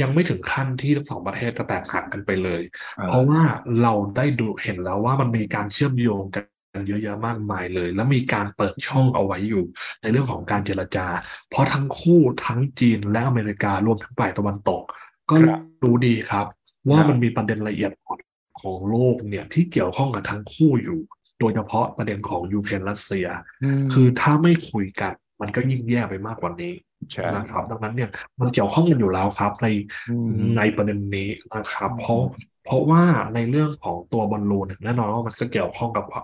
[0.00, 2.62] ยังไม่ถึงขั้นที่ทั้งสองประเทศจะแตกหักกันไปเลย
[2.98, 3.40] อ่าเพราะว่า
[3.82, 6.44] เราได้ดูเห็นแล้วว่ามันมีการเชื่อมโยงกัน
[6.86, 9.64] เยอะแยะมากมายเลย และมีการเปิดช่องเอาไว้อยู่
[10.02, 11.06] ในเรื่องของการเจรจา
[11.50, 14.82] เพราะทั้งคู่ทั้งจีนและอเมริการวมทั้งฝ่ายตะวันตก
[15.30, 16.46] ก็ครับรู้ดีครับ
[16.88, 18.18] ว่าครับมันมีประเด็นละเอียดอ่อน
[18.60, 21.00] ของโลกเนี่ยที่เกี่ยวข้องกับทั้งคู่อยู่
[21.40, 23.26] โดยเฉพาะประเด็นของยูเครนรัสเซีย
[23.62, 26.74] มคือถ้าไม่คุยกัน มันก็ยิ่งแย่ไปมากกว่านี้
[27.12, 29.66] ใช่นะครับดังนั้นเนี่ยมันเกี่ยวข้องกันอยู่แล้วครับ ใน
[30.10, 32.20] อืมในประเด็นนี้นะครับอืมเพราะ
[32.68, 36.16] เพราะว่าในเรื่องของตัวบอลลูนเนี่ยแน่นอนว่ามันก็เกี่ยวข้องกับอ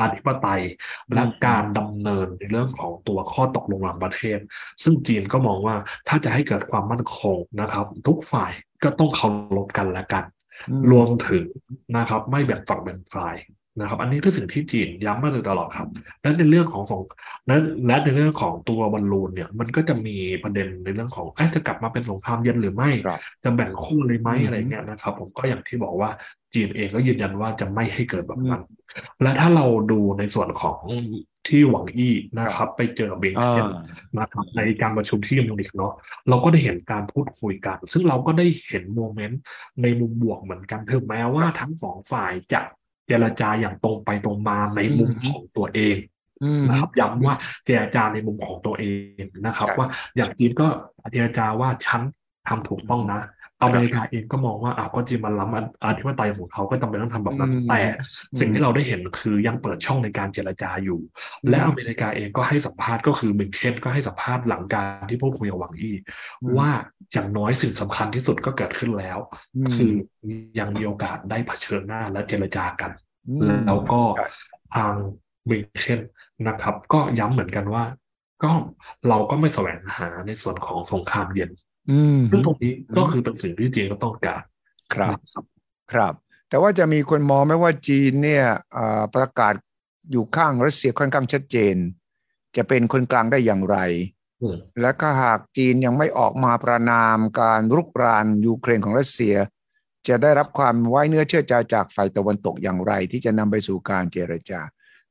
[0.00, 0.62] อธิปไตย
[1.14, 4.38] และการดำเนินในเรื่องของตัวข้อตกลงระหว่างประเทศ
[4.82, 5.76] ซึ่งจีนก็มองว่า
[6.08, 8.52] ถ้าจะให้เกิดความมั่นคงนะครับ ทุกฝ่าย
[8.84, 10.24] ก็ต้องเคารพกันและกัน
[10.70, 11.44] อืมรวมถึง
[11.96, 13.34] นะครับ ไม่แบ่งฝักแบ่งฝ่าย
[13.78, 15.88] นะครับ อันนี้คือสิ่งที่จีนย้ำมาโดยตลอดครับ
[16.22, 17.00] และในเรื่องของสง
[17.46, 26.10] และและในเรื่องของตัวบอลลูนเนี่ย มันก็จะมีประเด็นในเรื่องของเอ๊ะจะกลับมาเป็นสงครามเย็นหรือไม่ครับจะแบ่งคู่เลยไหมอืมอะไรเงี้ยนะครับ ผมก็อย่างที่บอกว่า
[26.54, 28.62] จีนเองก็ยืนยันว่าจะไม่ให้เกิดแบบนั้น
[29.22, 30.80] และถ้าเราดูในส่วนของ
[31.48, 33.68] ที่หวังอี้นะครับ ไปเจอเบงอ่าเคน
[34.18, 35.92] นะครับในการประชุมที่มิวนิกเนาะ
[36.28, 39.40] เราก็ได้เห็นการพูดคุยกัน ซึ่งเราก็ได้เห็น moment
[39.82, 42.60] ในมุมบวกเหมือนกันถึงแม้ว่าทั้งสองฝ่ายจะ
[43.10, 45.96] เจรจาอย่างตรงไปตรงมาในมุมอืมของตัวเอง
[46.42, 48.84] อืมนะครับย้ำว่าเจรจาในมุมของตัวเอ
[49.20, 50.66] งนะครับครับว่าอย่างจีนก็
[51.12, 52.00] เจรจาว่าฉัน
[52.48, 53.20] ทำถูกต้องนะ
[53.62, 57.80] อเมริกาเองก็มองว่าอ้าวก็จีนมันล้ำอธิปไตยของเขาก็จำเป็นต้องทำแบบนั้นอืมแต่
[58.38, 61.00] สิ่งอืมที่เราได้เห็นคือยังเปิดช่องในการเจรจาอยู่
[61.48, 65.96] และอเมริกาเองก็ให้สัมภาษณ์ก็คือมิงเคนก็ให้สัมภาษณ์หลังการที่พูดคุยกับหวังอี้
[66.42, 66.70] อืมว่า
[67.12, 69.18] อย่างน้อยสิ่งสำคัญที่สุดก็เกิดขึ้นแล้ว
[69.56, 69.92] อืมคือ
[70.58, 72.90] ยังมีโอกาสได้เผชิญหน้าและเจรจากัน
[73.28, 74.26] อืมแล้วก็ใช่
[74.74, 74.92] ทาง
[75.50, 76.00] มิงเคน
[76.48, 77.84] นะครับ ก็ย้ำเหมือนกันว่า
[78.44, 78.52] ก็
[79.08, 81.69] เราก็ไม่แสวงหาในส่วนของสงครามเย็นอืม
[82.32, 84.42] ซึ่งตรงนี้อืมก็คือเป็นสิ่งที่จีนก็ต้องการ
[84.94, 85.44] ครับนะครับ
[85.92, 86.14] ครับ
[86.48, 88.44] แต่ว่าจะมีคนมองไหมว่าจีนเนี่ย
[88.76, 89.54] อ่าประกาศ
[90.10, 91.76] อยู่ข้างรัสเซียค่อนข้างชัดเจน
[92.56, 93.78] จะเป็นคนกลางได้อย่างไร
[94.42, 99.36] อืมและก็หากจีนยังไม่ออกมาประนามการรุกรานยูเครนของรัสเซีย
[100.08, 104.60] จะได้รับความไว้เนื้อเชื่อใจจากฝ่ายตะวันตกอย่างไร ที่จะนำไปสู่การเจรจา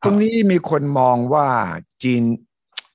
[0.04, 1.48] ตรงนี้มีคนมองว่า
[2.04, 2.24] จีน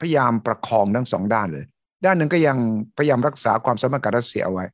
[0.00, 1.66] พยายามประคองทั้งสองด้านเลย
[2.04, 2.58] ด้านหนึ่งก็ยัง
[2.96, 4.64] พยายามรักษาความสัมพันธ์กับรัสเซียเอาไว้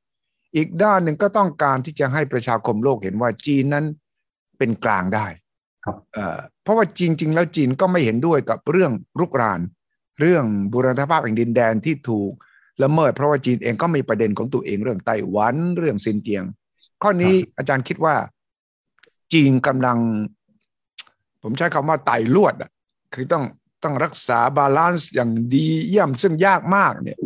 [0.57, 3.85] อีกด้านหนึ่งก็ต้องการที่จะให้ประชาคมโลกเห็นว่าจีนนั้น
[4.59, 5.27] เป็นกลางได้
[5.85, 9.61] ครับเอ่อเพราะว่าจริง ๆ แล้วจีนก็ไม่เห็นด้วยกับเรื่องรุกราน
[10.21, 12.33] เรื่องบูรณภาพแห่งดินแดนที่ถูก
[12.83, 16.45] ละเมิดเพราะว่าจีนเองก็มีประเด็นของตัวเองเรื่องไต้หวันเรื่องซินเจียง
[17.03, 18.15] ข้อนี้อาจารย์คิดว่า
[19.33, 19.99] จีนกำลัง
[21.43, 22.71] ผมใช้คำว่าไต่ลวดอะ
[23.15, 23.45] คือต้อง
[23.83, 27.19] ต้องรักษาบาลานซ์อย่างดีเยี่ยมซึ่งยากมากเนี่ย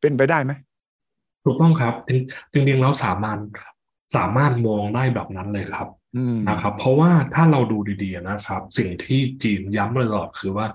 [0.00, 0.52] เป็นไปได้ไหม
[1.44, 2.10] ถูกต้องครับจ
[2.56, 3.38] ริงจริงๆแล้วสามารถ
[4.16, 10.66] สามารถมองได้แบบนั้นเลยครับอืมนะครับ เพราะว่าถ้าเราดูดีๆนะครับ สิ่งที่จีนย้ำตลอดคือว่า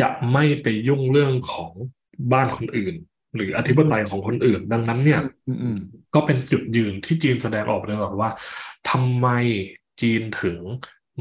[0.00, 1.72] จะไม่ไปยุ่งเรื่องของ
[2.32, 2.94] บ้านคนอื่น
[3.36, 5.78] หรืออธิปไตยของคนอื่น ดังนั้นเนี่ยอืมอืม
[6.14, 8.30] ก็เป็นจุดยืนที่จีนแสดงออกเลยบอกว่า
[8.90, 9.28] ทำไม
[10.00, 10.60] จีนถึง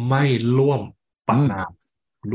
[0.09, 0.23] ไม่
[0.57, 0.81] ร่วม
[1.27, 1.71] ปะนาม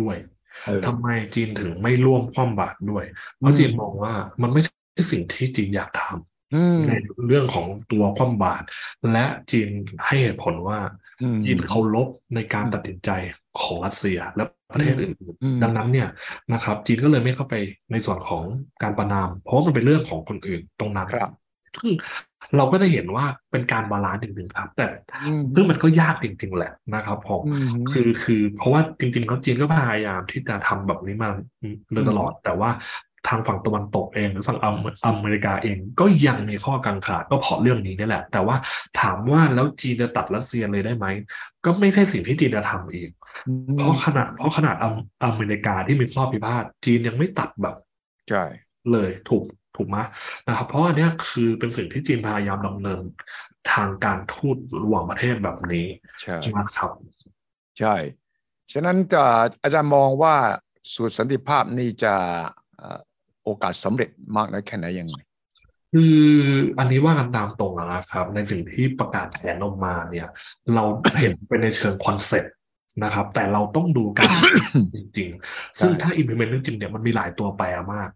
[0.01, 0.42] ด้วยเออ
[0.87, 3.05] ทำไมจีนถึงไม่ร่วมคว่ำบาตรด้วย
[3.39, 4.13] เพราะจีนมองว่า
[4.43, 6.93] มันไม่ใช่สิ่งที่จีนอยากทำอืมใน
[7.27, 8.65] เรื่องของตัวคว่ำบาตร
[9.13, 9.69] และจีน
[10.07, 10.79] ให้เหตุผลว่า
[11.23, 13.11] อืมจีนเคารพในการตัดสินใจ
[13.61, 16.09] ของรัสเซียและประเทศอื่นอืมๆดังนั้นเนี่ย
[16.53, 17.55] นะครับ จีนก็เลยไม่เข้าไป
[17.93, 18.45] ในส่วนของ
[18.83, 21.33] การประณาม เพราะว่ามันเป็นเรื่องของคนอื่นตรงนั้นครับ
[21.77, 21.93] ซึ่ง
[22.57, 24.87] เราก็ได้เห็นว่าเป็นการ balance จริงๆครับ แต่
[25.25, 31.29] อืมซึ่งมันก็ยากจริง ๆ แหละนะครับผมอืมคือคือเพราะว่าจริงๆเขาจีนก็พยายามที่จะทำแบบนี้มา
[31.93, 32.71] โดยตลอด แต่ว่า
[33.29, 38.57] ทางฝั่งตะวันตกเองหรือฝั่งอเมริกาเองก็ยังมีข้อกังขาก็เพราะเรื่องนี้นี่แหละ แต่ว่า
[39.01, 41.07] ถามว่าแล้วจีนจะตัดรัสเซียเลยได้ไหม
[41.65, 43.11] ก็ไม่ใช่สิ่งที่จีนจะทำอีก
[43.79, 44.77] เพราะขนาดเพราะขนาด
[45.25, 47.77] อเมริกาที่มีข้อพิพาทจีนยังไม่ตัดแบบ
[48.31, 48.45] ใช่
[48.93, 49.45] เลยถูก
[49.77, 49.97] ถูกไหม
[50.47, 53.01] นะครับ เพราะอันนี้คือเป็นสิ่งที่จีนพยายามดำเนิน
[53.73, 55.87] ทางการทูตระหว่างประเทศแบบนี้
[56.21, 56.91] ใช่นะครับ
[57.79, 57.95] ใช่
[58.73, 59.25] ฉะนั้นจะ
[59.63, 60.35] อาจารย์มองว่า
[60.95, 62.15] สูตรสันติภาพนี่จะ
[63.45, 65.17] โอกาสสำเร็จมากน้อยแค่ไหนยังไง
[65.93, 66.19] คือ
[66.79, 70.29] อันนี้ว่ากันตามตรงนะครับ ในสิ่งที่ประกาศแผนออกมาเนี่ย
[70.75, 70.85] เรา
[71.21, 72.55] เห็นเป็นในเชิง concept
[73.05, 74.35] นะครับ แต่เราต้องดูการ
[74.95, 78.11] จริง ๆ ซึ่งถ้า implement จริงๆเนี่ยมันมีหลายตัวแปรมาก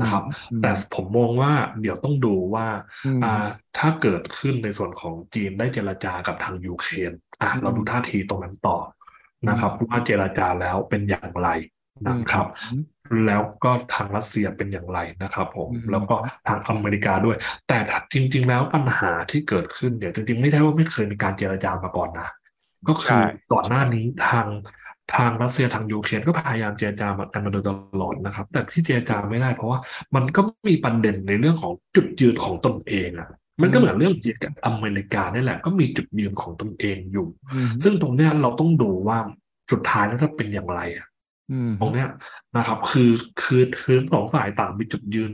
[0.00, 0.22] นะครับ
[0.62, 2.66] แต่ผมมองว่าเดี๋ยวต้องดูว่า
[3.24, 3.46] อ่า
[3.78, 8.76] ถ้าเกิดขึ้นในส่วนของจีนได้เจรจากับทางยูเครนอะเราดูท่าทีตรงนั้นต่อ
[9.48, 11.48] นะครับว่าเจรจาแล้วเป็นอย่างไร
[12.08, 12.46] นะครับ
[13.26, 16.16] แล้วก็ทางรัสเซียเป็นอย่างไรนะครับ ผมแล้วก็
[16.48, 17.36] ทางอเมริกาด้วย
[17.68, 17.78] แต่
[18.12, 22.28] จริง ๆ แล้วปัญหาที่เกิดขึ้นเดี๋ยวจริงๆไม่ใช่ว่าไม่เคยมีการเจรจามาก่อนนะ
[22.88, 24.46] ก็คือก่อนหน้านี้ทาง
[25.16, 27.70] ทางรัสเซียทางยูเครนก็พยายามเจรจากันมาโดยต
[28.00, 29.78] ลอดนะครับ แต่ที่เจรจาไม่ได้เพราะว่า
[30.14, 33.28] มันก็มีประเด็นในเรื่องของจุดยืนของตนเองอะ
[33.62, 37.28] มันก็เหมือนเรื่องจีนกับอเมริกานี่แหละ ก็มีจุดยืนของตนเองอยู่
[37.84, 39.18] ซึ่งตรงเนี้ยเราต้องดูว่า
[39.72, 41.06] สุดท้ายแล้วจะเป็นอย่างไรอะ
[41.80, 42.08] ตรงเนี้ย
[42.56, 43.10] นะครับ คือ
[43.42, 45.32] คือคือสองฝ่ายต่างมีจุดยืน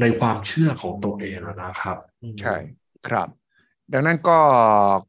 [0.00, 1.96] ในความเชื่อของตัวเองนะครับ
[2.40, 2.56] ใช่
[3.08, 3.28] ครับ
[3.92, 4.38] ดังนั้นก็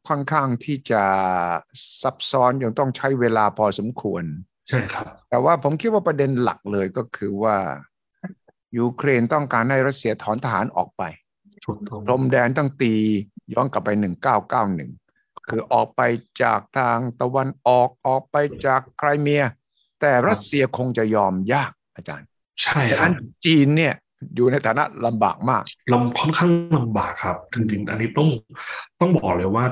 [0.08, 1.02] ค่อนข้างที่จะ
[2.02, 4.24] ซับซ้อนยังต้องใช้เวลาพอสมควร
[4.68, 7.56] ใช่ครับ แต่ว่าผมคิดว่าประเด็นหลักเลยก็คือว่า
[8.78, 11.02] ยูเครนต้องการให้รัสเซียถอนทหารออกไป
[12.06, 12.94] พรมแดนต้องตี
[13.54, 14.90] ย้อนกลับไปหนึ่งเก้าเก้าหนึ่ง
[15.48, 16.00] คือออกไป
[16.42, 19.44] จากทางตะวันออกออกไปจากไครเมีย
[20.00, 22.28] แต่รัสเซียคงจะยอมยากอาจารย์
[22.62, 23.10] ใช่ครับ
[23.44, 23.94] จีนเนี่ย
[24.34, 28.28] อยู่ในฐานะลำบากมากลำค่อนข้างลำบากครับจริงๆอันนี้ต้อง
[29.00, 29.64] ต้องบอกเลยว่า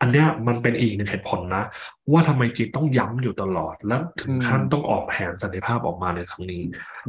[0.00, 1.64] อันเนี้ยมันเป็นอีกหนึ่งเหตุผลนะ
[2.12, 6.62] ว่าทำไมจีนต้องย้ำอยู่ตลอด และถึงขั้นต้องออกแผนสันติภาพออกมาในครั้งนี้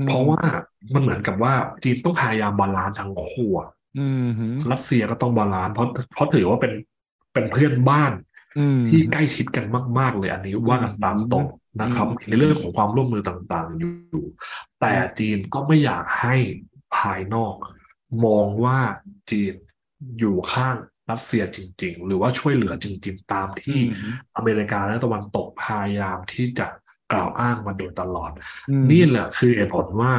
[0.08, 0.42] เพราะว่า
[0.94, 3.52] มันเหมือนกับว่าจีนต้องพยายาม balance ทั้งคู่
[4.72, 6.74] รัสเซียก็ต้อง balance เพราะเพราะถือว่าเป็น
[7.34, 8.12] เป็นเพื่อนบ้าน
[8.90, 9.66] ที่ใกล้ชิดกัน
[10.00, 11.46] มาก ๆ เลยอันนี้ว่ากันตามตรง
[11.82, 14.26] นะครับ ในเรื่องของความร่วมมือต่าง ๆ อยู่
[14.80, 16.36] แต่จีนก็ไม่อยากให้
[16.98, 17.56] ภายนอก
[18.26, 18.80] มองว่า
[19.32, 19.54] จีน
[20.20, 20.76] อยู่ข้าง
[21.12, 23.80] รัสเซียจริง ๆ หรือว่าช่วยเหลือจริง ๆ ตามที่
[24.38, 26.68] อเมริกาและตะวันตกพยายามที่จะ
[27.12, 28.32] กล่าวอ้างมาโดยตลอด
[28.92, 30.14] นี่แหละคือเหตุผลว่า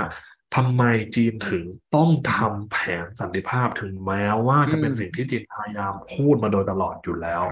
[0.57, 0.83] ทำไม
[1.17, 1.65] จีนถึง
[1.97, 7.43] ต้องทำแผนสันติภาพถึงแม้ว่าจะเป็นสิ่งที่จีนพยายามพูดมาโดยตลอดอยู่แล้ว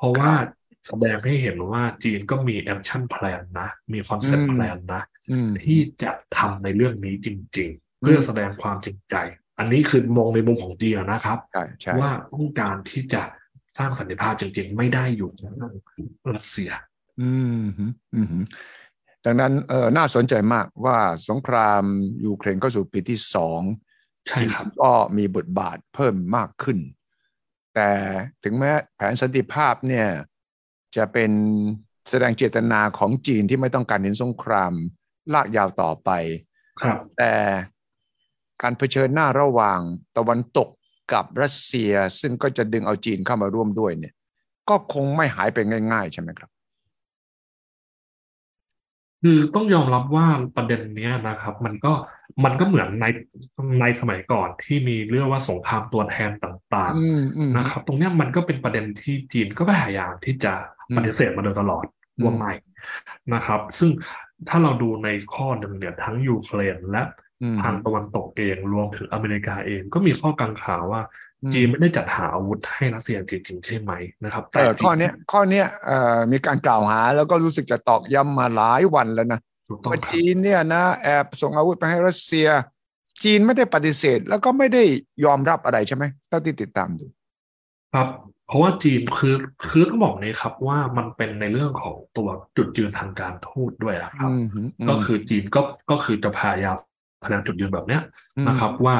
[0.00, 0.32] เพราะว่า
[0.88, 5.02] แสดงให้เห็นว่าจีนก็มี action plan นะ มี concept plan นะ
[5.64, 9.16] ที่จะทำในเรื่องนี้จริง ๆ เพื่อแสดงความจริงใจ
[9.58, 11.38] อันนี้คือมองในมุมของจีนนะครับ
[12.00, 13.22] ว่าต้องการที่จะ
[13.78, 15.44] สร้างสันติภาพจริง ๆ ไม่ได้อยู่ใน
[16.30, 16.70] รัสเซีย
[17.20, 17.62] อืม
[18.14, 18.42] อืม
[19.24, 21.82] ดังนั้นเออน่าสนใจมากว่าสงคราม
[22.26, 23.60] ยูเครนก็สู่ปีที่สอง
[24.28, 26.78] ใช่ครับก็มีบทบาทเพิ่มมากขึ้น
[27.74, 27.90] แต่
[28.44, 30.08] ถึงแม้แผนสันติภาพเนี่ย
[30.96, 31.30] จะเป็น
[32.08, 34.72] แสดงเจตนาของจีนที่ไม่ต้องการเห็นสงคราม
[35.34, 36.10] ลากยาวต่อไป
[36.82, 37.32] ครับ แต่
[38.62, 39.80] การเผชิญหน้าระหว่าง
[40.16, 40.68] ตะวันตก
[41.12, 44.14] กับรัสเซีย ซึ่งก็จะดึงเอาจีนเข้ามาร่วมด้วยเนี่ย
[44.68, 45.58] ก็คงไม่หายไป
[45.92, 46.50] ง่าย ๆ ใช่ไหมครับ
[49.22, 51.92] คือต้องยอมรับว่าประเด็นเนี้ยนะครับ มันก็
[52.44, 53.06] มันก็เหมือนใน
[53.80, 60.52] ในสมัยก่อนที่มีเรื่องว่าสงครามตัวแทนต่างๆนะครับ ตรงเนี้ยมันก็เป็นประเด็นที่จีนก็พยายามที่จะ
[60.96, 61.84] ปฏิเสธมาโดยตลอด
[62.24, 62.52] ว่าไม่
[63.34, 63.90] นะครับ ซึ่ง
[64.48, 67.02] ถ้าเราดูในข้อหนึ่งเนี่ยทั้งยูเครนและ
[67.62, 71.02] ทางตะวันตกเองรวมถึงอเมริกาเองก็มีข้อกังขาว่า
[71.54, 73.92] จีนไม่ได้จัดหาอาวุธให้รัสเซียจริงๆใช่ไหม
[74.24, 75.62] นะครับ แต่ข้อนี้ข้อนี้
[76.32, 79.40] มีการกล่าวหาแล้วก็รู้สึกจะตอกย้ำมาหลายวันแล้วนะ
[79.90, 82.48] ว่าจีนเนี่ยนะแอบส่งอาวุธไปให้รัสเซีย
[83.24, 84.82] จีนไม่ได้ปฏิเสธ แล้วก็ไม่ได้
[85.24, 87.06] ยอมรับอะไรใช่ไหมเท่าที่ติดตามดู
[87.94, 88.08] ครับ
[88.46, 89.36] เพราะว่าจีนคือ
[89.70, 94.30] คือต้องบอกเลยครับว่ามันเป็นในเรื่องของตัวจุดยืนทางการทูตด้วยครับ
[94.88, 96.76] ก็คือจีนก็ก็คือจะพยายาม
[97.22, 98.02] แสดงจุดยืนแบบเนี้ย
[98.48, 98.96] นะครับว่า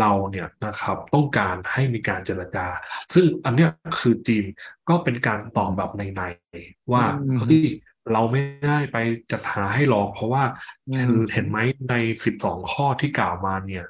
[0.00, 2.66] เราเนี่ยนะครับต้องการให้มีการเจรจา
[3.14, 4.44] ซึ่งอันเนี้ยคือจีน
[4.88, 7.02] ก็เป็นการตอบแบบในๆว่า
[7.38, 7.66] เฮ้ย
[8.12, 8.96] เราไม่ได้ไป
[9.32, 10.44] จัดหาให้หรอก เพราะว่า
[11.32, 11.58] เห็นไหม
[11.90, 13.84] ในสิบสองข้อที่กล่าวมาเนี่ย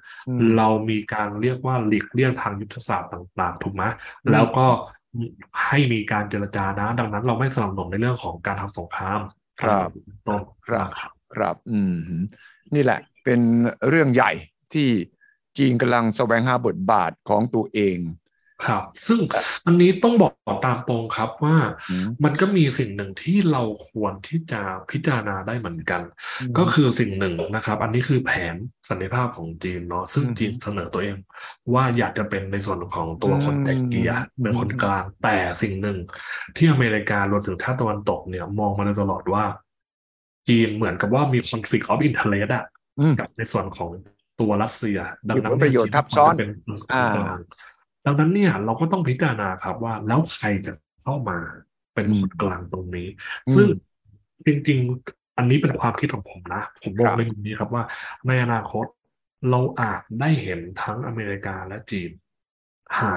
[0.57, 3.83] เรามีการเรียกว่าหลีกเลี่ยงทางยุทธศาสตร์ต่างๆ ถูกไหม
[4.33, 4.66] แล้วก็
[5.66, 9.20] ให้มีการเจรจานะ ดังนั้นเราไม่สนับสนุนในเรื่องของการทำสงคราม
[9.61, 9.88] ครับ
[10.27, 10.90] ต้นครับ
[11.35, 11.96] ครับอืม
[12.74, 13.40] นี่แหละ เป็น
[13.88, 14.33] เรื่องใหญ่
[14.72, 14.88] ที่
[15.59, 17.96] จีนกำลังแสวงหาบทบาทของตัวเอง
[18.66, 19.20] ครับ ซึ่ง
[19.66, 20.32] อันนี้ต้องบอก
[20.66, 21.56] ตามตรงครับว่า
[21.90, 26.02] อืมมันก็มีสิ่งหนึ่งที่เราควรที่จะพิจารณาได้เหมือนกัน
[26.40, 28.54] อืมก็คือสิ่งหนึ่งนะครับ อันนี้คือแผน
[28.88, 31.16] สันนิภาพของจีนเนาะซึ่งอืมจีนเสนอตัวเอง
[31.74, 34.12] ว่าอยากจะเป็นในส่วนของตัวคนอืมไกลเกลี่ย
[34.42, 35.98] เป็นคนกลาง แต่สิ่งหนึ่ง
[36.56, 39.44] ที่อเมริการวมถึงชาติตะวันตกเนี่ยมองมาโดยตลอดว่า
[40.48, 42.64] จีนเหมือนกับว่ามี conflict of interest อะ
[43.00, 43.90] อืมกับในส่วนของ
[44.40, 47.40] ตัวรัสเซีย ดังมีนั้ผนลประโยชน์ทับซ้อนเป็นคนอ่ากลาง
[48.04, 51.38] ดังนั้นเนี่ยเราก็ต้องพิจารณาครับว่าแล้วใครจะเข้ามา
[51.94, 53.08] เป็นคนกลางตรงนี้
[53.54, 53.66] ซึ่ง
[54.46, 57.84] จริง ๆ อันนี้เป็นความคิดของผมนะ ผมมองในมุมนี้ครับว่า
[58.26, 58.86] ในอนาคต
[59.50, 62.10] เราอาจได้เห็นทั้งอเมริกาและจีน
[63.00, 63.14] หา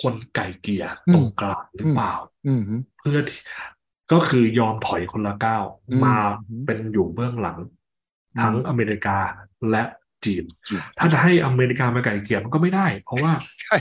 [0.00, 2.14] คนไก่เกลี่ยตรงกลางหรือเปล่า
[2.46, 2.62] อืม
[2.98, 3.40] เพื่อที่
[4.12, 6.16] ก็คือยอมถอยคนละก้าวอืมมา
[6.66, 9.18] เป็นอยู่เบื้องหลังอืมทั้งอเมริกา
[9.70, 9.82] และ
[10.24, 13.32] จีนจีน ถ้าจะให้อเมริกามาไก่เกลี่ยมันก็ไม่ได้ เพราะว่า
[13.62, 13.76] ใช่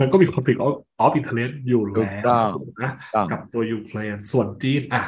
[0.00, 2.48] มันก็มี conflict of of interest อยู่ถูกแล้ต้วอง
[2.82, 5.02] นะต้องกับตัวยูเครนส่วนจีนอะ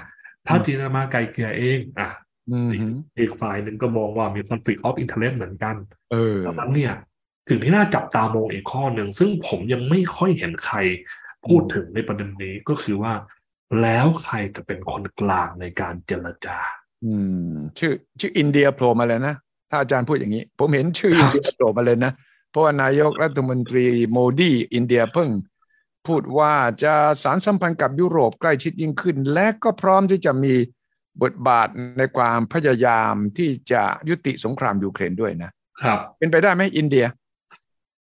[0.46, 2.08] ถ้าอืมจีนมาไก่เกลี่ยเองอะ
[2.50, 2.70] อืม
[3.18, 5.76] อีกฝ่ายหนึ่งก็มองว่ามี conflict of interest เหมือนกัน
[6.12, 6.94] เออดังนั้นเนี่ย
[7.48, 10.78] ถึงที่น่าจับตามองอีกข้อหนึ่งซึ่งผมยังไม่ค่อยเห็นใคร
[11.46, 13.12] พูดถึงในประเด็นนี้ก็คือว่า
[13.82, 16.58] แล้วใครจะเป็นคนกลางในการเจรจา
[17.04, 17.14] อื
[17.48, 19.34] ม ชื่อชื่ออินเดียโผล่มาเลยนะ
[19.76, 22.12] ถ้าอาจารย์พูดอย่างนี้ ผมเห็นชื่อครัอิบนเดียโผล่มาเลยนะ
[22.50, 25.30] เพราะว่านายกรัฐมนตรีโมดีอินเดียเพิ่ง
[26.06, 30.54] พูดว่าจะสารสัมพันธ์กับยุโรปใกล้ชิดยิ่งขึ้น และก็พร้อมที่จะมี
[31.22, 35.50] บทบาทในความพยายามที่จะยุติสงครามยูเครนด้วยนะ
[35.82, 37.06] ครับ เป็นไปได้ไหมอินเดีย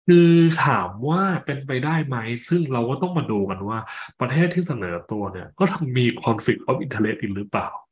[0.08, 0.32] คือ
[0.66, 2.18] ถามว่าเป็นไปได้ไหม
[2.50, 3.80] ซึ่งเราก็ต้องมาดูกันว่า
[4.22, 7.87] ประเทศที่เสนอตัวเนี่ย ก็ทำมี conflict of interest อีกหรือเปล่าอืม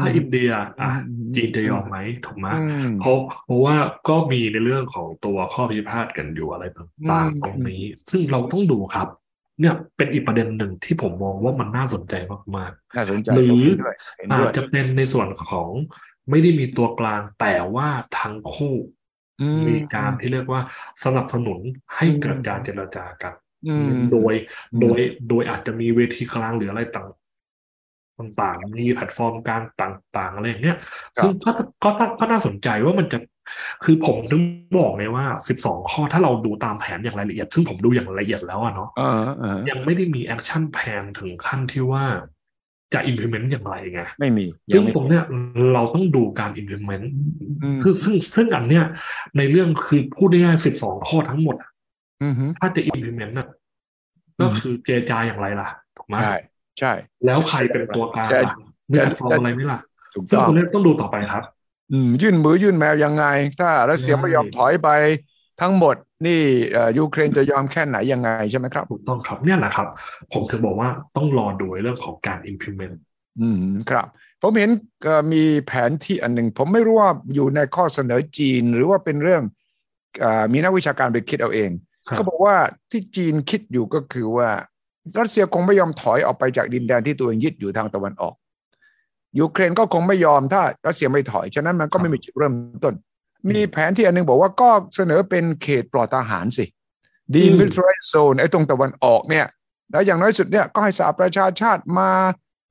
[0.00, 3.76] ถ้าอินเดียอะอืมจีนจะยอมไหมถูกไหมอืมเพราะเพราะว่า
[4.08, 9.08] ก็มีในเรื่องของตัวข้อพิพาทกันอยู่อะไรต่างอืมๆตรงนี้ ซึ่งเราต้องดูครับ
[9.60, 12.14] เนี่ยเป็นอีกประเด็นหนึ่งที่ผมมองว่ามันน่าสนใจ
[12.56, 15.70] มากน่าสนใจหรือผมเห็นด้วยเห็นๆอาด้จวยจะเป็นในส่วนของ
[16.30, 18.74] ไม่ได้มีตัวกลางแต่ว่าทั้งคู่
[19.40, 20.60] อืมีการที่เรียกว่า
[21.04, 21.58] สนับสนุน
[21.96, 23.34] ให้เกิดอืมการเจรจากัน
[23.64, 24.34] อืมโดย
[24.72, 27.08] อืมโดยโดยอาจจะมีเวทีกลางหรืออะไรต่าง
[28.18, 30.76] ต่างๆ มีแพลตฟอร์มกลางต่างๆอะไรอย่างเงี้ย
[31.20, 31.50] ซึ่งก็
[31.84, 33.18] ก็ก็ก็น่าสนใจว่ามันจะ
[33.84, 34.42] คือผมถึง
[34.78, 35.24] บอกเลยว่า
[35.58, 42.04] 12 ข้อถ้าเราดูตามแผนอย่างรายละเอียด ซึ่งผมดูอย่างละเอียดแล้วอะเนาะอ่าอ่ายังไม่ได้มี action plan ถึงขั้นที่ว่า
[42.94, 45.24] จะ implement อย่างไรไงไม่มีซึ่งในตรงเนี้ย
[45.74, 47.04] เราต้องดูการ implement
[47.62, 48.84] อืมคือซึ่งซึ่งอันเนี้ย
[49.38, 51.70] ในเรื่องคือพูดได้ง่ายสิบสองข้อทั้งหมดอะ
[52.22, 53.48] อืมฮึถ้าจะ implement น่ะ
[54.38, 56.16] อืมก็คือเจรจาอย่างไรล่ะถูกไหม
[56.78, 58.54] ใช่ใช่ แล้วใครเป็นตัวกลางจะล่ะ
[58.90, 59.78] มีแพลตฟอร์มจะอะไรไหมล่ะ
[60.14, 61.42] ถูกซึ่งต้องตรงเนี้ยต้องดูต่อไปครับ
[61.92, 63.24] อืม ยื่นหมูยื่นแมวยังไง
[63.58, 64.88] ถ้ารัสเซียใช่ไม่ยอมถอยไป
[65.60, 66.40] ทั้งหมดนี่
[66.72, 69.86] เอ่อยูเครนจะยอมแค่ไหนยังไงใช่ไหมครับถูกต้องครับเนี่ยแหละครับ
[70.32, 72.94] ผมถึงบอกว่าต้องรอดูเรื่องของการ implement
[73.40, 74.06] อืมครับ
[74.42, 74.70] ผมเห็น
[75.04, 79.42] เอ่อมีแผนที่อันหนึ่งผมไม่รู้ว่าอยู่ในข้อเสนอจีน หรือว่าเป็นเรื่อง
[80.20, 81.70] เอ่อมีนักวิชาการไปคิดเอาเอง
[82.08, 82.56] ครับเขาบอกว่า
[82.90, 84.48] ที่จีนคิดอยู่ก็คือว่า
[85.18, 88.34] รัสเซียคงไม่ยอมถอยออกไปจากดินแดนที่ตัวเองยึดอยู่ทางตะวันออก
[89.38, 92.94] ยูเครนก็คงไม่ยอมถ้ารัสเซียไม่ถอย ฉะนั้นมันก็ไม่มีจุดเริ่มต้น
[93.50, 96.64] มีแผนที่อันหนึงบอกว่าก็เสนอเป็นเขตปลอดทหารสิ
[97.34, 99.46] ดีมิลิ t a r y zone ไอ้ตรงตะวันออกเนี่ย
[99.90, 102.10] แล้วอย่างน้อยสุดเนี่ยก็ให้สหประชาชาติมา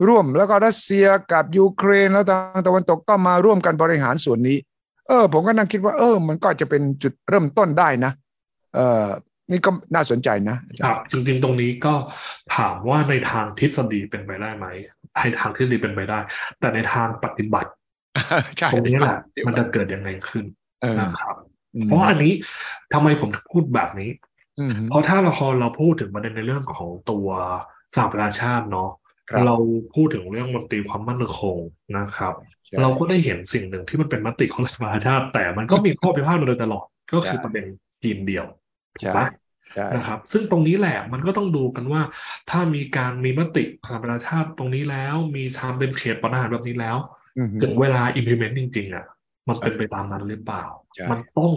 [0.08, 4.58] ร่วมแล้วก็รัสเซียกับยูเครนแล้วทางตะวันตกก็มาร่วมกันบริหารส่วนนี้
[5.08, 8.12] เออ ผมก็นั่งคิดว่า เออ มันก็จะเป็นจุดเริ่มต้นได้นะ
[8.76, 9.08] เออ
[9.52, 11.94] นี่ก็น่าสนใจนะอาจาครรับย์จริงๆ ตรงนี้ก็
[12.56, 14.68] ถามว่าในทางทฤษฎีเป็นไปได้ไหม
[15.24, 16.20] ในทางทฤษฎีเป็นไปได้
[16.60, 17.72] แต่ในทางปฏิบัติ
[18.58, 20.46] ใช่ตรงนี้แหละมันจะเกิดยังไงขึ้น
[20.82, 21.36] เออนะครับ
[21.76, 22.34] อืมเพราะอันนี้
[22.94, 24.10] ทำไมผมถึงพูดแบบนี้
[24.60, 27.28] อืมเพราะถ้าเราพอเราพูดถึงประเด็นในเรื่องของตัว
[27.96, 28.90] สหประชาชาติเนาะ
[29.30, 29.56] ครับเรา
[29.96, 31.58] พูดถึงเรื่องมนตรีความมั่นคง
[31.98, 32.34] นะครับ
[32.66, 37.66] ใช่เราก็ได้เห็นสิ่งหนึ่งที่มันเป็นมติของสหประชาชาติ แต่มันก็มีข้อพิพาทมาโดยตลอดก็คือใช่ประเด็น
[38.04, 38.46] จีนเดียว
[39.00, 39.22] ถูกใช่ไหม
[39.74, 42.02] ใช่นะครับ ซึ่งตรงนี้แหละมันก็ต้องดูกันว่า
[42.50, 46.98] ถ้ามีการมีมติสหประชาชาติตรงนี้แล้ว มีทำเป็นเขตปัญหารแบบนี้แล้ว
[47.38, 49.06] อืมถึงเวลา implement จริง ๆอะ
[49.48, 50.64] มันเป็นไปตามนั้นหรือเปล่า
[50.96, 51.54] ใช่มันต้อง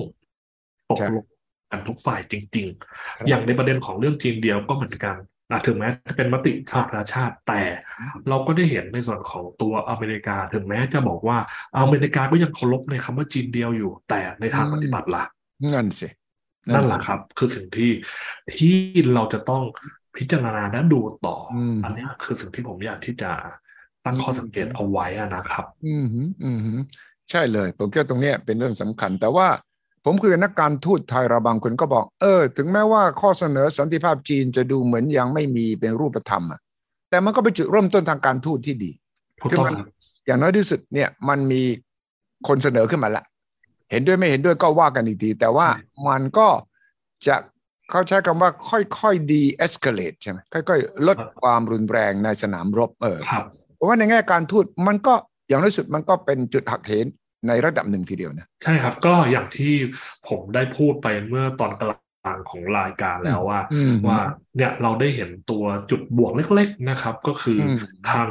[0.91, 1.25] ตกใช่ลง
[1.71, 2.69] กันทุกฝ่ายจริง
[3.17, 5.17] ครับๆอย่างในประเด็นของเรื่องจีนเดียวก็เหมือนกัน
[5.51, 7.63] อะถึงแม้จะเป็นมติสหประชาชาติแต่
[8.29, 11.39] เราก็ได้เห็นในส่วนของตัวอเมริกา ถึงแม้จะบอกว่า
[11.79, 15.25] อเมริกาก็ยังเคารพในคำว่าจีนเดียวอยู่ แต่ในทางปฏิบัติล่ะ
[15.63, 16.09] นั่นสิ
[16.75, 17.91] นั่นแหละครับ คือสิ่งที่
[18.59, 18.73] ที่
[19.15, 19.63] เราจะต้อง
[20.17, 23.31] พิจารณาและดูต่ออมอันเนี้ยคือสิ่งที่ผมอยากที่จะ
[24.05, 26.75] ตั้งข้อสังเกตเอาไว้อะนะครับ อืมฮึอืมฮึ
[27.31, 29.49] ใช่เลย ผมคิดว่าตรงเนี้ยเป็นเรื่องสำคัญ แต่ว่า
[30.05, 36.61] ผมคุยกับนักการทูตไทยเราบางคนก็บอก เออ ถึงแม้ว่าข้อเสนอสันติภาพจีนจะดูเหมือนยังไม่มีเป็นรูปธรรมอะ
[37.11, 38.91] แต่มันก็เป็นจุดเริ่มต้นทางการทูตที่ดี
[39.41, 39.87] ถูกต้องครับ
[40.27, 41.63] อย่างน้อยที่สุดเนี่ยมันมี
[42.49, 43.25] คนเสนอขึ้นมาละ
[43.91, 46.49] เห็นด้วยไม่เห็นด้วยก็ว่ากันอีกที แต่ว่าใช่มันก็
[47.27, 47.37] จะ
[47.91, 53.45] เขาใช้คำว่าค่อยๆ de escalate ใช่ไหมค่อยๆ ลดความรุนแรงในสนามรบเออครับ
[53.77, 55.15] เพราะว่าในแง่การทูตมันก็
[55.49, 56.93] อย่างน้อยที่สุดมันก็เป็นจุดหักเห
[57.49, 59.75] ในระดับหนึ่งทีเดียวนะ ใช่ครับก็อย่างที่
[60.29, 64.19] ผมได้พูดไปเมื่อตอนกลางของรายการแล้วว่าอืมว่า
[64.57, 67.77] เนี่ยเราได้เห็นตัวจุดบวกเล็ก ๆนะครับ ก็คืออม
[68.11, 68.29] ทาง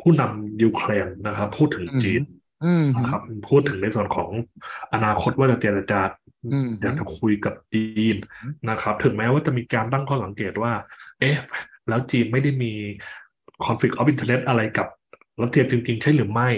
[0.00, 2.37] ผู้นำยูเครนนะครับ พูดถึงอืมจีนอืม
[2.96, 4.30] นะครับพูดถึงในส่วนของ
[4.94, 6.00] อนาคตว่าจะเจรจา
[6.52, 8.16] อืมอยากจะคุยกับจีน
[8.70, 10.72] นะครับ ถึงแม้ว่าจะมีการตั้งข้อสังเกตว่า
[11.20, 11.36] เอ๊ะ
[11.88, 12.72] แล้วจีนไม่ได้มี
[13.64, 14.88] conflict of interest อะไรกับ
[15.42, 16.48] รัสเซียจริง ๆ ใช่หรือไม่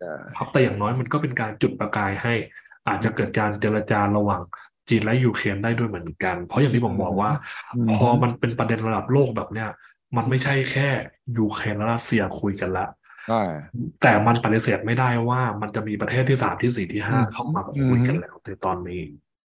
[0.00, 2.34] เออครับแต่อย่างน้อยมันก็เป็นการจุดประกายให้
[2.88, 4.42] อาจจะเกิดการเจรจาระหว่าง
[4.88, 7.30] จีนและยูเครนได้ด้วยเหมือนกัน เพราะอย่างที่ผมบอกว่า
[7.74, 9.68] อืมพอมันเป็นประเด็นระดับโลกแบบเนี้ย
[10.16, 10.88] มันไม่ใช่แค่
[11.38, 12.99] ยูเครนและรัสเซียคุยกันละใช่
[14.02, 19.02] แต่มันปฏิเสธไม่ได้ว่ามันจะมีประเทศที่สามที่สี่ที่ห้าอืมเข้ามาคุยกันอืมแล้วในตอนนี้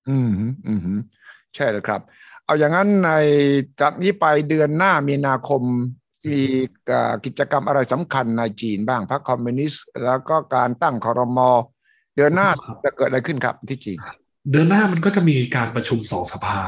[0.09, 0.93] อืมฮึอืมฮึ
[1.55, 2.01] ใช่เลยครับ
[2.45, 3.11] เอาอย่างนั้นใน
[3.81, 5.63] จากนี้ไปเดือนหน้ามีนาคม
[6.31, 6.43] มี
[6.87, 11.51] เอ่อกิจกรรมอะไรสำคัญในจีนบ้างพรรคคอมมิวนิสต์ แล้วก็การตั้งคอรมอ
[12.17, 13.99] เดือนหน้าครับจะเกิดอะไรขึ้นครับที่จีน
[14.51, 16.61] เดือนหน้ามันก็จะมีการประชุมสองสภา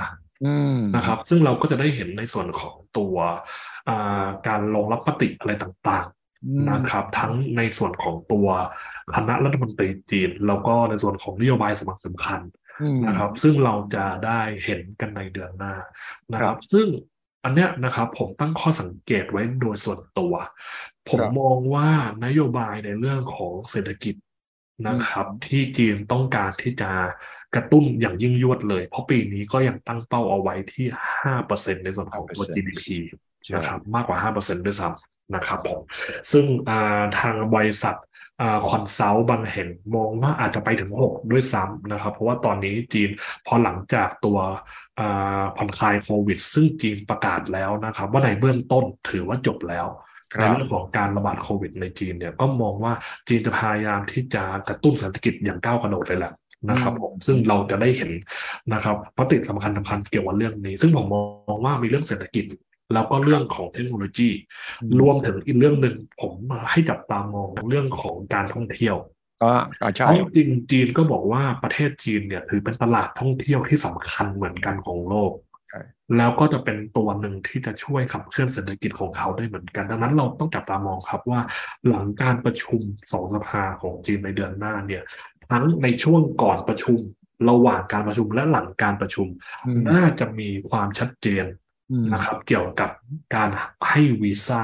[0.45, 3.17] อืมนะครับ ซึ่งเราก็จะได้เห็นในส่วนของตัว
[3.89, 6.24] อ่าการลงรับมติอะไรต่างอืมๆ
[6.71, 8.49] นะครับ ทั้งในส่วนของตัว
[9.15, 12.41] คณะรัฐมนตรีจีน แล้วก็ในส่วนของนโยบายสำคัญสำคัญ
[12.81, 15.75] อืมนะครับ ซึ่งเราจะได้เห็นกันในเดือนหน้า
[16.33, 16.87] นะคครัรับบซึ่ง
[17.45, 20.35] อันเนี้ยนะครับผมตั้งข้อสังเกตไว้โดยส่วนตัว
[21.09, 21.89] ผมครับมองว่า
[22.25, 24.15] นโยบายในเรื่องของเศรษฐกิจ
[24.87, 26.91] นะครับ ที่จีนต้องการที่จะ
[27.55, 30.87] กระตุ้นอย่างยิ่งยวดเลย เพราะปีนี้ก็ยังตั้งเป้าเอาไว้ที่
[31.21, 32.83] ห้าเปอร์เซ็นในส่วนของตัว5% GDP
[33.45, 35.81] ใช่นะครับมากกว่าห้าเปอร์เซ็นด้วยซ้ำ นะครับผม
[36.33, 37.97] ซึ่งอ่าทางบริษัท
[38.41, 43.11] อ่าคอนซัลท์บางแห่งมองว่าอาจจะไปถึง 6 ด้วยซ้ำนะครับ เพราะว่าตอนนี้จีน
[43.47, 44.39] พอหลังจากตัว
[45.01, 49.87] อ่าผ่อนคลายโควิด ซึ่งจีนประกาศแล้วนะครับ ว่าในเบื้องต้นถือว่าจบแล้ว
[50.33, 52.93] คในรับเรื่องของการระบาดโควิดในจีนเนี่ยก็มองว่า
[53.29, 56.33] จีนจะพยายามที่จะกระตุ้นเศรษฐกิจอย่างก้าวกระโดดเลยแหละ
[56.71, 58.11] นะครับผมซึ่งเราจะได้เห็น
[58.73, 61.17] นะครับมติสำคัญสำคัญเกี่ยวกับเรื่องนี้ ซึ่งผมม
[61.51, 62.45] องว่ามีเรื่องเศรษฐกิจ
[62.93, 64.31] แล้วก็เรื่องของเทคโนโลยี
[65.01, 66.33] รวมถึงอีกเรื่องหนึ่งผม
[66.71, 68.97] ให้จับตามองเรื่องของการท่องเที่ยว
[69.43, 75.33] อ่าอ่าใช่เพราะจริงๆจีนก็บอกว่าประเทศจีนเนี่ยถือเป็นตลาดท่องเที่ยวที่สำคัญเหมือนกันของโลก
[75.71, 75.81] ใช่
[76.17, 81.41] แล้วก็จะเป็นตัวหนึ่งที่จะช่วยขับเคลื่อนเศรษฐกิจของเขาได้เหมือนกัน ดังนั้นเราต้องจับตามองครับว่า
[81.89, 82.81] หลังการประชุม
[83.13, 85.03] สองสภาของจีนในเดือนหน้าเนี่ย
[85.51, 86.99] ทั้งในช่วงก่อนประชุม
[87.51, 89.27] ระหว่างการประชุมและหลังการประชุม
[89.67, 91.64] อืมน่าจะมีความชัดเจนอืม
[92.13, 92.91] นะครับ เกี่ยวกับ
[93.35, 93.49] การ
[93.89, 94.61] ให้วีซ่า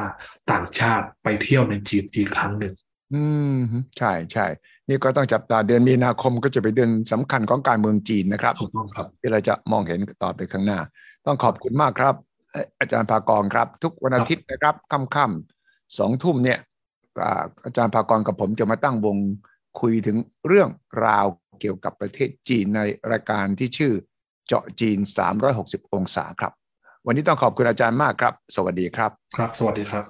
[0.51, 2.75] ต่างชาติไปเที่ยวในจีนอีกครั้งหนึ่ง
[3.15, 3.57] อืม
[3.99, 4.47] ใช่ใช่
[4.89, 10.79] นี่ก็ต้องจับตาเดือนมีนาคมก็จะเป็นเดือนสำคัญของการเมืองจีนนะครับถูกต้องครับ ที่เราจะมองเห็นต่อไปข้างหน้า
[11.27, 12.15] ต้องขอบคุณมากครับ
[12.53, 16.59] เอ่ออาจารย์ภากรครับ ทุกวันอาทิตย์นะครับค่ำๆสองทุ่มเนี่ย
[17.25, 19.17] อ่าอาจารย์ภากรกับผมจะมาตั้งวง
[19.81, 20.69] คุยถึงเรื่อง
[21.07, 21.27] ราว
[21.61, 22.81] เกี่ยวกับประเทศจีนใน
[23.13, 23.93] รายการที่ชื่อ
[24.47, 24.99] เจาะจีน
[25.47, 26.53] 360 องศาครับ
[27.07, 30.05] วันนี้ต้องขอบคุณอาจารย์มากครับ สวัสดีครับ ครับ สวัสดีครับ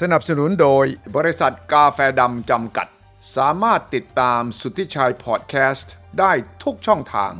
[0.00, 0.84] สนับสนุนโดย
[1.16, 2.88] บริษัทกาแฟดำจำกัด
[3.36, 7.32] สามารถติดตามสุทธิชัยพอดแคสต์ได้ทุกช่องทาง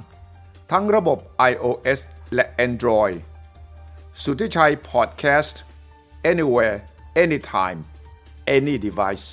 [0.70, 1.18] ทั้งระบบ
[1.50, 2.00] iOS
[2.34, 3.16] และ Android
[4.22, 5.60] สุทธิชัยพอดแคสต์
[6.30, 6.76] anywhere
[7.24, 7.78] anytime
[8.56, 9.28] any device